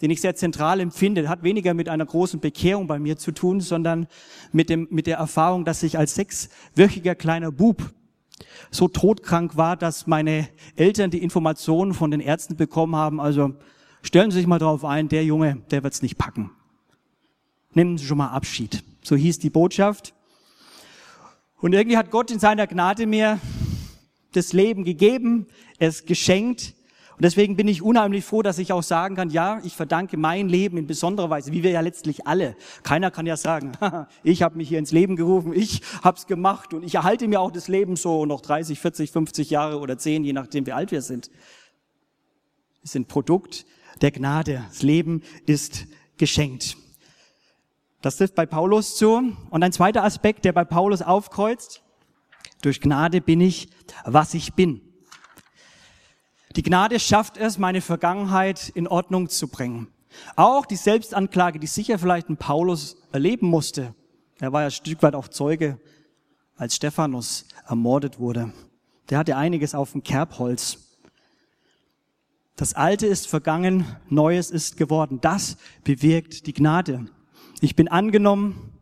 den 0.00 0.10
ich 0.10 0.20
sehr 0.20 0.36
zentral 0.36 0.80
empfinde, 0.80 1.28
hat 1.28 1.42
weniger 1.42 1.74
mit 1.74 1.88
einer 1.88 2.06
großen 2.06 2.40
Bekehrung 2.40 2.86
bei 2.86 2.98
mir 2.98 3.16
zu 3.16 3.32
tun, 3.32 3.60
sondern 3.60 4.06
mit, 4.52 4.70
dem, 4.70 4.86
mit 4.90 5.06
der 5.06 5.18
Erfahrung, 5.18 5.64
dass 5.64 5.82
ich 5.82 5.98
als 5.98 6.14
sechswöchiger 6.14 7.14
kleiner 7.14 7.50
Bub 7.50 7.92
so 8.70 8.86
todkrank 8.86 9.56
war, 9.56 9.76
dass 9.76 10.06
meine 10.06 10.48
Eltern 10.76 11.10
die 11.10 11.22
Informationen 11.22 11.94
von 11.94 12.10
den 12.10 12.20
Ärzten 12.20 12.56
bekommen 12.56 12.94
haben, 12.94 13.20
also 13.20 13.54
stellen 14.02 14.30
Sie 14.30 14.38
sich 14.38 14.46
mal 14.46 14.58
drauf 14.58 14.84
ein, 14.84 15.08
der 15.08 15.24
Junge, 15.24 15.62
der 15.70 15.82
wird's 15.82 16.02
nicht 16.02 16.18
packen. 16.18 16.50
Nehmen 17.72 17.98
Sie 17.98 18.06
schon 18.06 18.18
mal 18.18 18.28
Abschied. 18.28 18.84
So 19.02 19.16
hieß 19.16 19.38
die 19.38 19.50
Botschaft. 19.50 20.14
Und 21.60 21.72
irgendwie 21.72 21.96
hat 21.96 22.10
Gott 22.10 22.30
in 22.30 22.38
seiner 22.38 22.66
Gnade 22.66 23.06
mir 23.06 23.40
das 24.32 24.52
Leben 24.52 24.84
gegeben, 24.84 25.46
es 25.78 26.04
geschenkt. 26.04 26.74
Und 27.18 27.24
deswegen 27.24 27.56
bin 27.56 27.66
ich 27.66 27.82
unheimlich 27.82 28.24
froh, 28.24 28.42
dass 28.42 28.60
ich 28.60 28.72
auch 28.72 28.84
sagen 28.84 29.16
kann, 29.16 29.30
ja, 29.30 29.60
ich 29.64 29.74
verdanke 29.74 30.16
mein 30.16 30.48
Leben 30.48 30.76
in 30.76 30.86
besonderer 30.86 31.28
Weise, 31.28 31.50
wie 31.50 31.64
wir 31.64 31.72
ja 31.72 31.80
letztlich 31.80 32.28
alle. 32.28 32.54
Keiner 32.84 33.10
kann 33.10 33.26
ja 33.26 33.36
sagen, 33.36 33.72
ich 34.22 34.42
habe 34.42 34.56
mich 34.56 34.68
hier 34.68 34.78
ins 34.78 34.92
Leben 34.92 35.16
gerufen, 35.16 35.52
ich 35.52 35.82
hab's 36.04 36.28
gemacht 36.28 36.74
und 36.74 36.84
ich 36.84 36.94
erhalte 36.94 37.26
mir 37.26 37.40
auch 37.40 37.50
das 37.50 37.66
Leben 37.66 37.96
so 37.96 38.24
noch 38.24 38.40
30, 38.40 38.78
40, 38.78 39.10
50 39.10 39.50
Jahre 39.50 39.80
oder 39.80 39.98
10, 39.98 40.22
je 40.22 40.32
nachdem, 40.32 40.64
wie 40.66 40.72
alt 40.72 40.92
wir 40.92 41.02
sind. 41.02 41.28
Wir 42.82 42.88
sind 42.88 43.08
Produkt 43.08 43.66
der 44.00 44.12
Gnade. 44.12 44.64
Das 44.68 44.82
Leben 44.82 45.24
ist 45.44 45.88
geschenkt. 46.18 46.76
Das 48.00 48.18
trifft 48.18 48.36
bei 48.36 48.46
Paulus 48.46 48.94
zu. 48.94 49.32
Und 49.50 49.64
ein 49.64 49.72
zweiter 49.72 50.04
Aspekt, 50.04 50.44
der 50.44 50.52
bei 50.52 50.64
Paulus 50.64 51.02
aufkreuzt. 51.02 51.82
Durch 52.62 52.80
Gnade 52.80 53.20
bin 53.20 53.40
ich, 53.40 53.70
was 54.04 54.34
ich 54.34 54.54
bin. 54.54 54.87
Die 56.58 56.64
Gnade 56.64 56.98
schafft 56.98 57.36
es, 57.36 57.56
meine 57.56 57.80
Vergangenheit 57.80 58.68
in 58.70 58.88
Ordnung 58.88 59.28
zu 59.28 59.46
bringen. 59.46 59.86
Auch 60.34 60.66
die 60.66 60.74
Selbstanklage, 60.74 61.60
die 61.60 61.68
sicher 61.68 62.00
vielleicht 62.00 62.28
ein 62.28 62.36
Paulus 62.36 62.96
erleben 63.12 63.46
musste. 63.46 63.94
Er 64.40 64.52
war 64.52 64.62
ja 64.62 64.66
ein 64.66 64.72
Stück 64.72 65.00
weit 65.04 65.14
auch 65.14 65.28
Zeuge, 65.28 65.78
als 66.56 66.74
Stephanus 66.74 67.44
ermordet 67.68 68.18
wurde. 68.18 68.52
Der 69.08 69.18
hatte 69.18 69.36
einiges 69.36 69.72
auf 69.76 69.92
dem 69.92 70.02
Kerbholz. 70.02 70.98
Das 72.56 72.74
Alte 72.74 73.06
ist 73.06 73.28
vergangen, 73.28 73.86
Neues 74.08 74.50
ist 74.50 74.76
geworden. 74.76 75.20
Das 75.20 75.58
bewirkt 75.84 76.48
die 76.48 76.54
Gnade. 76.54 77.06
Ich 77.60 77.76
bin 77.76 77.86
angenommen, 77.86 78.72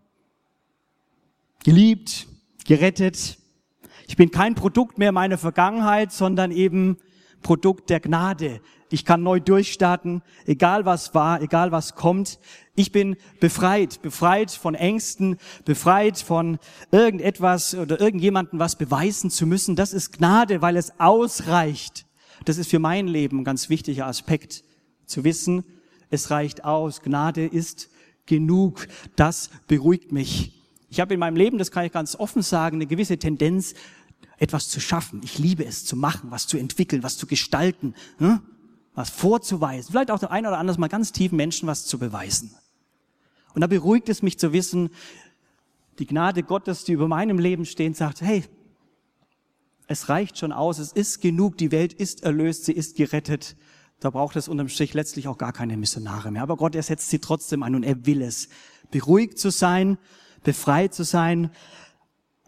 geliebt, 1.62 2.26
gerettet. 2.64 3.36
Ich 4.08 4.16
bin 4.16 4.30
kein 4.30 4.54
Produkt 4.54 4.96
mehr 4.96 5.12
meiner 5.12 5.36
Vergangenheit, 5.36 6.10
sondern 6.10 6.52
eben 6.52 6.96
Produkt 7.42 7.90
der 7.90 8.00
Gnade. 8.00 8.60
Ich 8.90 9.04
kann 9.04 9.22
neu 9.22 9.40
durchstarten, 9.40 10.22
egal 10.46 10.84
was 10.84 11.14
war, 11.14 11.42
egal 11.42 11.72
was 11.72 11.94
kommt. 11.94 12.38
Ich 12.74 12.92
bin 12.92 13.16
befreit, 13.40 14.00
befreit 14.02 14.50
von 14.50 14.74
Ängsten, 14.74 15.38
befreit 15.64 16.18
von 16.18 16.58
irgendetwas 16.92 17.74
oder 17.74 18.00
irgendjemanden 18.00 18.58
was 18.58 18.76
beweisen 18.76 19.30
zu 19.30 19.46
müssen. 19.46 19.76
Das 19.76 19.92
ist 19.92 20.12
Gnade, 20.12 20.62
weil 20.62 20.76
es 20.76 21.00
ausreicht. 21.00 22.06
Das 22.44 22.58
ist 22.58 22.70
für 22.70 22.78
mein 22.78 23.08
Leben 23.08 23.40
ein 23.40 23.44
ganz 23.44 23.68
wichtiger 23.68 24.06
Aspekt, 24.06 24.62
zu 25.06 25.24
wissen, 25.24 25.64
es 26.10 26.30
reicht 26.30 26.64
aus. 26.64 27.02
Gnade 27.02 27.46
ist 27.46 27.88
genug. 28.26 28.88
Das 29.16 29.50
beruhigt 29.66 30.12
mich. 30.12 30.52
Ich 30.88 31.00
habe 31.00 31.14
in 31.14 31.20
meinem 31.20 31.36
Leben, 31.36 31.58
das 31.58 31.70
kann 31.70 31.84
ich 31.84 31.92
ganz 31.92 32.14
offen 32.14 32.42
sagen, 32.42 32.76
eine 32.76 32.86
gewisse 32.86 33.18
Tendenz, 33.18 33.74
etwas 34.38 34.68
zu 34.68 34.80
schaffen. 34.80 35.20
Ich 35.24 35.38
liebe 35.38 35.64
es 35.64 35.84
zu 35.84 35.96
machen, 35.96 36.30
was 36.30 36.46
zu 36.46 36.58
entwickeln, 36.58 37.02
was 37.02 37.16
zu 37.16 37.26
gestalten, 37.26 37.94
hm? 38.18 38.40
was 38.94 39.10
vorzuweisen. 39.10 39.92
Vielleicht 39.92 40.10
auch 40.10 40.18
der 40.18 40.30
ein 40.30 40.46
oder 40.46 40.58
andere 40.58 40.78
mal 40.78 40.88
ganz 40.88 41.12
tiefen 41.12 41.36
Menschen 41.36 41.66
was 41.66 41.86
zu 41.86 41.98
beweisen. 41.98 42.54
Und 43.54 43.60
da 43.60 43.66
beruhigt 43.66 44.08
es 44.08 44.22
mich 44.22 44.38
zu 44.38 44.52
wissen, 44.52 44.90
die 45.98 46.06
Gnade 46.06 46.42
Gottes, 46.42 46.84
die 46.84 46.92
über 46.92 47.08
meinem 47.08 47.38
Leben 47.38 47.64
steht, 47.64 47.96
sagt, 47.96 48.20
hey, 48.20 48.44
es 49.86 50.08
reicht 50.08 50.38
schon 50.38 50.52
aus, 50.52 50.78
es 50.78 50.92
ist 50.92 51.20
genug, 51.20 51.56
die 51.56 51.72
Welt 51.72 51.92
ist 51.92 52.22
erlöst, 52.22 52.64
sie 52.64 52.72
ist 52.72 52.96
gerettet. 52.96 53.56
Da 54.00 54.10
braucht 54.10 54.36
es 54.36 54.48
unterm 54.48 54.68
Strich 54.68 54.92
letztlich 54.92 55.28
auch 55.28 55.38
gar 55.38 55.52
keine 55.52 55.76
Missionare 55.76 56.30
mehr. 56.30 56.42
Aber 56.42 56.56
Gott, 56.56 56.74
er 56.74 56.82
setzt 56.82 57.08
sie 57.08 57.18
trotzdem 57.18 57.62
ein 57.62 57.74
und 57.74 57.82
er 57.82 58.04
will 58.04 58.20
es. 58.20 58.48
Beruhigt 58.90 59.38
zu 59.38 59.50
sein, 59.50 59.96
befreit 60.42 60.92
zu 60.92 61.04
sein, 61.04 61.50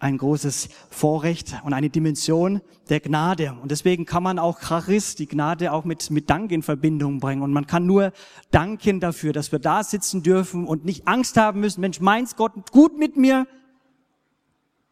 ein 0.01 0.19
großes 0.19 0.69
Vorrecht 0.91 1.61
und 1.65 1.73
eine 1.73 1.91
Dimension 1.91 2.61
der 2.89 3.01
Gnade. 3.01 3.55
Und 3.61 3.71
deswegen 3.71 4.07
kann 4.07 4.23
man 4.23 4.39
auch 4.39 4.61
Charis, 4.61 5.15
die 5.15 5.27
Gnade, 5.27 5.73
auch 5.73 5.85
mit, 5.85 6.11
mit 6.11 6.31
Dank 6.31 6.53
in 6.53 6.63
Verbindung 6.63 7.21
bringen. 7.21 7.43
Und 7.43 7.53
man 7.53 7.67
kann 7.67 7.87
nur 7.87 8.13
danken 8.51 9.01
dafür, 9.01 9.33
dass 9.33 9.53
wir 9.53 9.59
da 9.59 9.83
sitzen 9.83 10.23
dürfen 10.23 10.67
und 10.67 10.85
nicht 10.85 11.09
Angst 11.09 11.37
haben 11.37 11.61
müssen. 11.61 11.81
Mensch, 11.81 12.01
meint's 12.01 12.37
Gott 12.37 12.71
gut 12.71 12.99
mit 12.99 13.17
mir? 13.17 13.47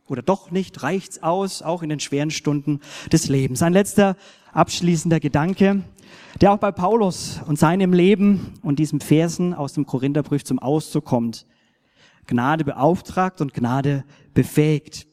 Oder 0.08 0.22
doch 0.22 0.50
nicht? 0.50 0.82
Reicht's 0.82 1.22
aus? 1.22 1.62
Auch 1.62 1.82
in 1.82 1.88
den 1.88 2.00
schweren 2.00 2.30
Stunden 2.30 2.80
des 3.12 3.28
Lebens. 3.28 3.62
Ein 3.62 3.72
letzter 3.72 4.16
abschließender 4.52 5.20
Gedanke 5.20 5.82
der 6.40 6.52
auch 6.52 6.58
bei 6.58 6.72
Paulus 6.72 7.40
und 7.46 7.58
seinem 7.58 7.92
Leben 7.92 8.54
und 8.62 8.78
diesem 8.78 9.00
Versen 9.00 9.54
aus 9.54 9.72
dem 9.72 9.86
Korintherbrief 9.86 10.44
zum 10.44 10.58
Ausdruck 10.58 11.04
kommt. 11.04 11.46
Gnade 12.26 12.64
beauftragt 12.64 13.40
und 13.40 13.54
Gnade 13.54 14.04
befähigt. 14.34 15.06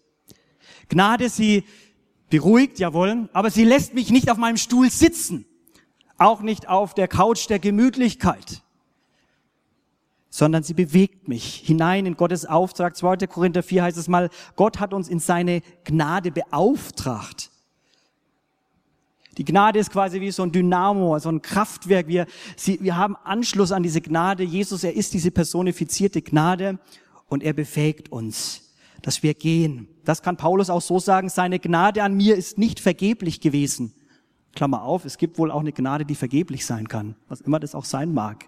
Gnade, 0.90 1.30
sie 1.30 1.64
beruhigt, 2.30 2.80
jawohl, 2.80 3.30
aber 3.34 3.50
sie 3.50 3.64
lässt 3.64 3.94
mich 3.94 4.10
nicht 4.10 4.30
auf 4.30 4.38
meinem 4.38 4.58
Stuhl 4.58 4.90
sitzen. 4.90 5.46
Auch 6.18 6.42
nicht 6.42 6.68
auf 6.68 6.94
der 6.94 7.08
Couch 7.08 7.50
der 7.50 7.60
Gemütlichkeit. 7.60 8.64
Sondern 10.30 10.64
sie 10.64 10.74
bewegt 10.74 11.28
mich 11.28 11.62
hinein 11.66 12.06
in 12.06 12.18
Gottes 12.18 12.46
Auftrag. 12.46 12.96
2. 12.96 13.28
Korinther 13.28 13.62
4 13.62 13.84
heißt 13.84 13.98
es 13.98 14.08
mal, 14.08 14.30
Gott 14.56 14.80
hat 14.80 14.94
uns 14.94 15.08
in 15.08 15.20
seine 15.20 15.62
Gnade 15.84 16.32
beauftragt. 16.32 17.52
Die 19.38 19.46
Gnade 19.46 19.80
ist 19.80 19.92
quasi 19.92 20.22
wie 20.22 20.32
so 20.32 20.44
ein 20.44 20.52
Dynamo, 20.52 21.18
so 21.20 21.30
ein 21.30 21.42
Kraftwerk. 21.42 22.08
Wir, 22.08 22.28
sie, 22.56 22.80
wir 22.82 22.96
haben 22.96 23.16
Anschluss 23.24 23.72
an 23.72 23.84
diese 23.84 24.02
Gnade. 24.02 24.44
Jesus, 24.44 24.84
er 24.84 24.96
ist 24.96 25.14
diese 25.14 25.32
personifizierte 25.32 26.22
Gnade 26.22 26.80
und 27.28 27.44
er 27.44 27.54
befähigt 27.54 28.12
uns, 28.12 28.74
dass 29.02 29.24
wir 29.24 29.34
gehen. 29.34 29.88
Das 30.06 30.22
kann 30.22 30.38
Paulus 30.38 30.70
auch 30.70 30.82
so 30.82 31.00
sagen, 31.00 31.30
seine 31.30 31.60
Gnade 31.60 32.04
an 32.04 32.16
mir 32.16 32.36
ist 32.36 32.58
nicht 32.58 32.80
vergeblich 32.80 33.42
gewesen. 33.42 33.94
Klammer 34.54 34.84
auf, 34.84 35.04
es 35.06 35.18
gibt 35.18 35.40
wohl 35.40 35.50
auch 35.50 35.62
eine 35.62 35.72
Gnade, 35.72 36.06
die 36.06 36.16
vergeblich 36.16 36.66
sein 36.66 36.88
kann, 36.88 37.16
was 37.28 37.42
immer 37.42 37.60
das 37.60 37.74
auch 37.74 37.86
sein 37.86 38.14
mag. 38.14 38.46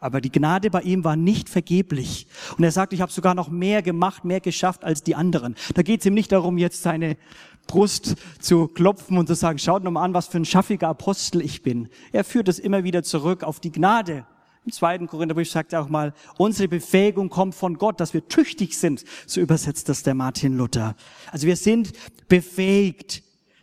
Aber 0.00 0.22
die 0.22 0.32
Gnade 0.32 0.70
bei 0.70 0.80
ihm 0.80 1.04
war 1.04 1.14
nicht 1.14 1.50
vergeblich. 1.50 2.26
Und 2.56 2.64
er 2.64 2.72
sagt, 2.72 2.94
ich 2.94 3.02
habe 3.02 3.12
sogar 3.12 3.34
noch 3.34 3.50
mehr 3.50 3.82
gemacht, 3.82 4.24
mehr 4.24 4.40
geschafft 4.40 4.82
als 4.82 5.02
die 5.02 5.14
anderen. 5.14 5.54
Da 5.74 5.82
geht 5.82 6.00
es 6.00 6.06
ihm 6.06 6.14
nicht 6.14 6.32
darum, 6.32 6.56
jetzt 6.56 6.82
seine 6.82 7.18
Brust 7.66 8.16
zu 8.40 8.66
klopfen 8.68 9.16
und 9.18 9.26
zu 9.26 9.34
sagen, 9.34 9.58
schaut 9.58 9.84
noch 9.84 9.90
mal 9.90 10.02
an, 10.02 10.14
was 10.14 10.28
für 10.28 10.38
ein 10.38 10.44
schaffiger 10.44 10.88
Apostel 10.88 11.40
ich 11.40 11.62
bin. 11.62 11.88
Er 12.12 12.24
führt 12.24 12.48
es 12.48 12.58
immer 12.58 12.84
wieder 12.84 13.02
zurück 13.02 13.44
auf 13.44 13.60
die 13.60 13.70
Gnade. 13.70 14.26
Im 14.66 14.72
zweiten 14.72 15.06
Korintherbrief 15.06 15.50
sagt 15.50 15.72
er 15.72 15.82
auch 15.82 15.88
mal, 15.88 16.12
unsere 16.36 16.68
Befähigung 16.68 17.30
kommt 17.30 17.54
von 17.54 17.78
Gott, 17.78 17.98
dass 17.98 18.12
wir 18.12 18.28
tüchtig 18.28 18.78
sind. 18.78 19.04
So 19.26 19.40
übersetzt 19.40 19.88
das 19.88 20.02
der 20.02 20.14
Martin 20.14 20.56
Luther. 20.56 20.96
Also 21.32 21.46
wir 21.46 21.56
sind 21.56 21.92
befähigt. 22.28 23.22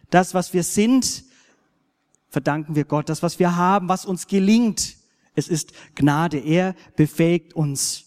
Das, 0.10 0.34
was 0.34 0.54
wir 0.54 0.64
sind, 0.64 1.24
verdanken 2.30 2.76
wir 2.76 2.86
Gott. 2.86 3.10
Das, 3.10 3.22
was 3.22 3.40
wir 3.40 3.56
haben, 3.56 3.90
was 3.90 4.06
uns 4.06 4.28
gelingt, 4.28 4.98
es 5.36 5.48
ist 5.48 5.72
Gnade. 5.96 6.40
Er 6.40 6.76
befähigt 6.96 7.54
uns. 7.54 8.07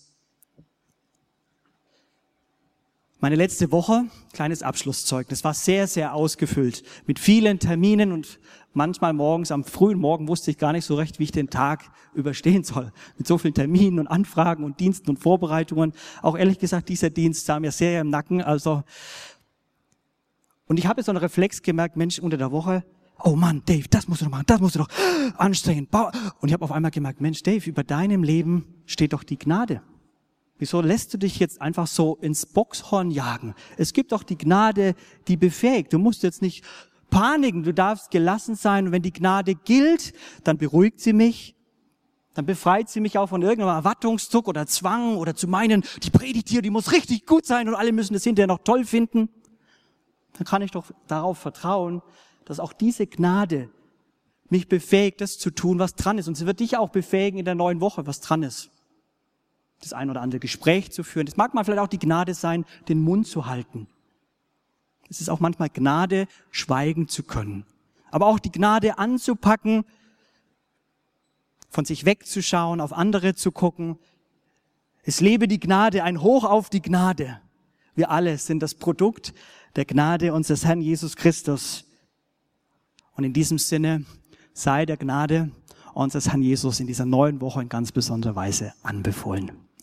Meine 3.22 3.36
letzte 3.36 3.70
Woche, 3.70 4.06
kleines 4.32 4.62
Abschlusszeugnis, 4.62 5.44
war 5.44 5.52
sehr, 5.52 5.86
sehr 5.86 6.14
ausgefüllt 6.14 6.82
mit 7.06 7.18
vielen 7.18 7.58
Terminen 7.58 8.12
und 8.12 8.40
manchmal 8.72 9.12
morgens 9.12 9.52
am 9.52 9.62
frühen 9.62 9.98
Morgen 9.98 10.26
wusste 10.26 10.50
ich 10.50 10.56
gar 10.56 10.72
nicht 10.72 10.86
so 10.86 10.94
recht, 10.94 11.18
wie 11.18 11.24
ich 11.24 11.30
den 11.30 11.50
Tag 11.50 11.90
überstehen 12.14 12.64
soll. 12.64 12.92
Mit 13.18 13.26
so 13.26 13.36
vielen 13.36 13.52
Terminen 13.52 13.98
und 13.98 14.06
Anfragen 14.06 14.64
und 14.64 14.80
Diensten 14.80 15.10
und 15.10 15.18
Vorbereitungen. 15.18 15.92
Auch 16.22 16.38
ehrlich 16.38 16.58
gesagt, 16.58 16.88
dieser 16.88 17.10
Dienst 17.10 17.44
sah 17.44 17.60
mir 17.60 17.72
sehr 17.72 18.00
im 18.00 18.08
Nacken. 18.08 18.40
Also, 18.40 18.84
und 20.66 20.78
ich 20.78 20.86
habe 20.86 21.02
so 21.02 21.12
einen 21.12 21.18
Reflex 21.18 21.60
gemerkt, 21.60 21.98
Mensch, 21.98 22.20
unter 22.20 22.38
der 22.38 22.52
Woche, 22.52 22.84
oh 23.22 23.36
Mann, 23.36 23.60
Dave, 23.66 23.84
das 23.90 24.08
musst 24.08 24.22
du 24.22 24.24
noch 24.24 24.32
machen, 24.32 24.46
das 24.46 24.60
musst 24.60 24.76
du 24.76 24.78
noch 24.78 24.88
anstrengend. 25.36 25.90
Und 26.40 26.48
ich 26.48 26.54
habe 26.54 26.64
auf 26.64 26.72
einmal 26.72 26.90
gemerkt, 26.90 27.20
Mensch, 27.20 27.42
Dave, 27.42 27.68
über 27.68 27.84
deinem 27.84 28.22
Leben 28.22 28.82
steht 28.86 29.12
doch 29.12 29.24
die 29.24 29.38
Gnade. 29.38 29.82
Wieso 30.60 30.82
lässt 30.82 31.14
du 31.14 31.18
dich 31.18 31.38
jetzt 31.38 31.62
einfach 31.62 31.86
so 31.86 32.16
ins 32.16 32.44
Boxhorn 32.44 33.10
jagen? 33.10 33.54
Es 33.78 33.94
gibt 33.94 34.12
doch 34.12 34.22
die 34.22 34.36
Gnade, 34.36 34.94
die 35.26 35.38
befähigt. 35.38 35.90
Du 35.94 35.98
musst 35.98 36.22
jetzt 36.22 36.42
nicht 36.42 36.66
paniken, 37.08 37.62
du 37.62 37.72
darfst 37.72 38.10
gelassen 38.10 38.56
sein. 38.56 38.86
Und 38.86 38.92
wenn 38.92 39.00
die 39.00 39.12
Gnade 39.12 39.54
gilt, 39.54 40.12
dann 40.44 40.58
beruhigt 40.58 41.00
sie 41.00 41.14
mich, 41.14 41.56
dann 42.34 42.44
befreit 42.44 42.90
sie 42.90 43.00
mich 43.00 43.16
auch 43.16 43.30
von 43.30 43.40
irgendeinem 43.40 43.74
Erwartungsdruck 43.74 44.48
oder 44.48 44.66
Zwang 44.66 45.16
oder 45.16 45.34
zu 45.34 45.48
meinen, 45.48 45.82
die 46.02 46.10
Predigt 46.10 46.50
hier, 46.50 46.60
die 46.60 46.68
muss 46.68 46.92
richtig 46.92 47.24
gut 47.24 47.46
sein 47.46 47.66
und 47.66 47.74
alle 47.74 47.92
müssen 47.92 48.14
es 48.14 48.24
hinterher 48.24 48.46
noch 48.46 48.62
toll 48.62 48.84
finden. 48.84 49.30
Dann 50.34 50.44
kann 50.44 50.60
ich 50.60 50.72
doch 50.72 50.90
darauf 51.06 51.38
vertrauen, 51.38 52.02
dass 52.44 52.60
auch 52.60 52.74
diese 52.74 53.06
Gnade 53.06 53.70
mich 54.50 54.68
befähigt, 54.68 55.22
das 55.22 55.38
zu 55.38 55.50
tun, 55.50 55.78
was 55.78 55.94
dran 55.94 56.18
ist. 56.18 56.28
Und 56.28 56.34
sie 56.34 56.44
wird 56.44 56.60
dich 56.60 56.76
auch 56.76 56.90
befähigen 56.90 57.38
in 57.38 57.46
der 57.46 57.54
neuen 57.54 57.80
Woche, 57.80 58.06
was 58.06 58.20
dran 58.20 58.42
ist. 58.42 58.70
Das 59.80 59.92
ein 59.92 60.10
oder 60.10 60.20
andere 60.20 60.40
Gespräch 60.40 60.92
zu 60.92 61.02
führen. 61.02 61.26
Das 61.26 61.36
mag 61.36 61.54
mal 61.54 61.64
vielleicht 61.64 61.80
auch 61.80 61.88
die 61.88 61.98
Gnade 61.98 62.34
sein, 62.34 62.64
den 62.88 63.00
Mund 63.00 63.26
zu 63.26 63.46
halten. 63.46 63.86
Es 65.08 65.20
ist 65.20 65.28
auch 65.28 65.40
manchmal 65.40 65.70
Gnade, 65.70 66.28
schweigen 66.50 67.08
zu 67.08 67.22
können. 67.22 67.64
Aber 68.10 68.26
auch 68.26 68.38
die 68.38 68.52
Gnade 68.52 68.98
anzupacken, 68.98 69.84
von 71.68 71.84
sich 71.84 72.04
wegzuschauen, 72.04 72.80
auf 72.80 72.92
andere 72.92 73.34
zu 73.34 73.52
gucken. 73.52 73.98
Es 75.02 75.20
lebe 75.20 75.48
die 75.48 75.60
Gnade, 75.60 76.04
ein 76.04 76.20
Hoch 76.20 76.44
auf 76.44 76.68
die 76.68 76.82
Gnade. 76.82 77.40
Wir 77.94 78.10
alle 78.10 78.38
sind 78.38 78.60
das 78.60 78.74
Produkt 78.74 79.32
der 79.76 79.84
Gnade 79.84 80.32
unseres 80.32 80.64
Herrn 80.64 80.80
Jesus 80.80 81.16
Christus. 81.16 81.84
Und 83.14 83.24
in 83.24 83.32
diesem 83.32 83.58
Sinne 83.58 84.04
sei 84.52 84.86
der 84.86 84.96
Gnade 84.96 85.50
unseres 85.94 86.28
Herrn 86.28 86.42
Jesus 86.42 86.80
in 86.80 86.86
dieser 86.86 87.06
neuen 87.06 87.40
Woche 87.40 87.62
in 87.62 87.68
ganz 87.68 87.92
besonderer 87.92 88.36
Weise 88.36 88.74
anbefohlen. 88.82 89.52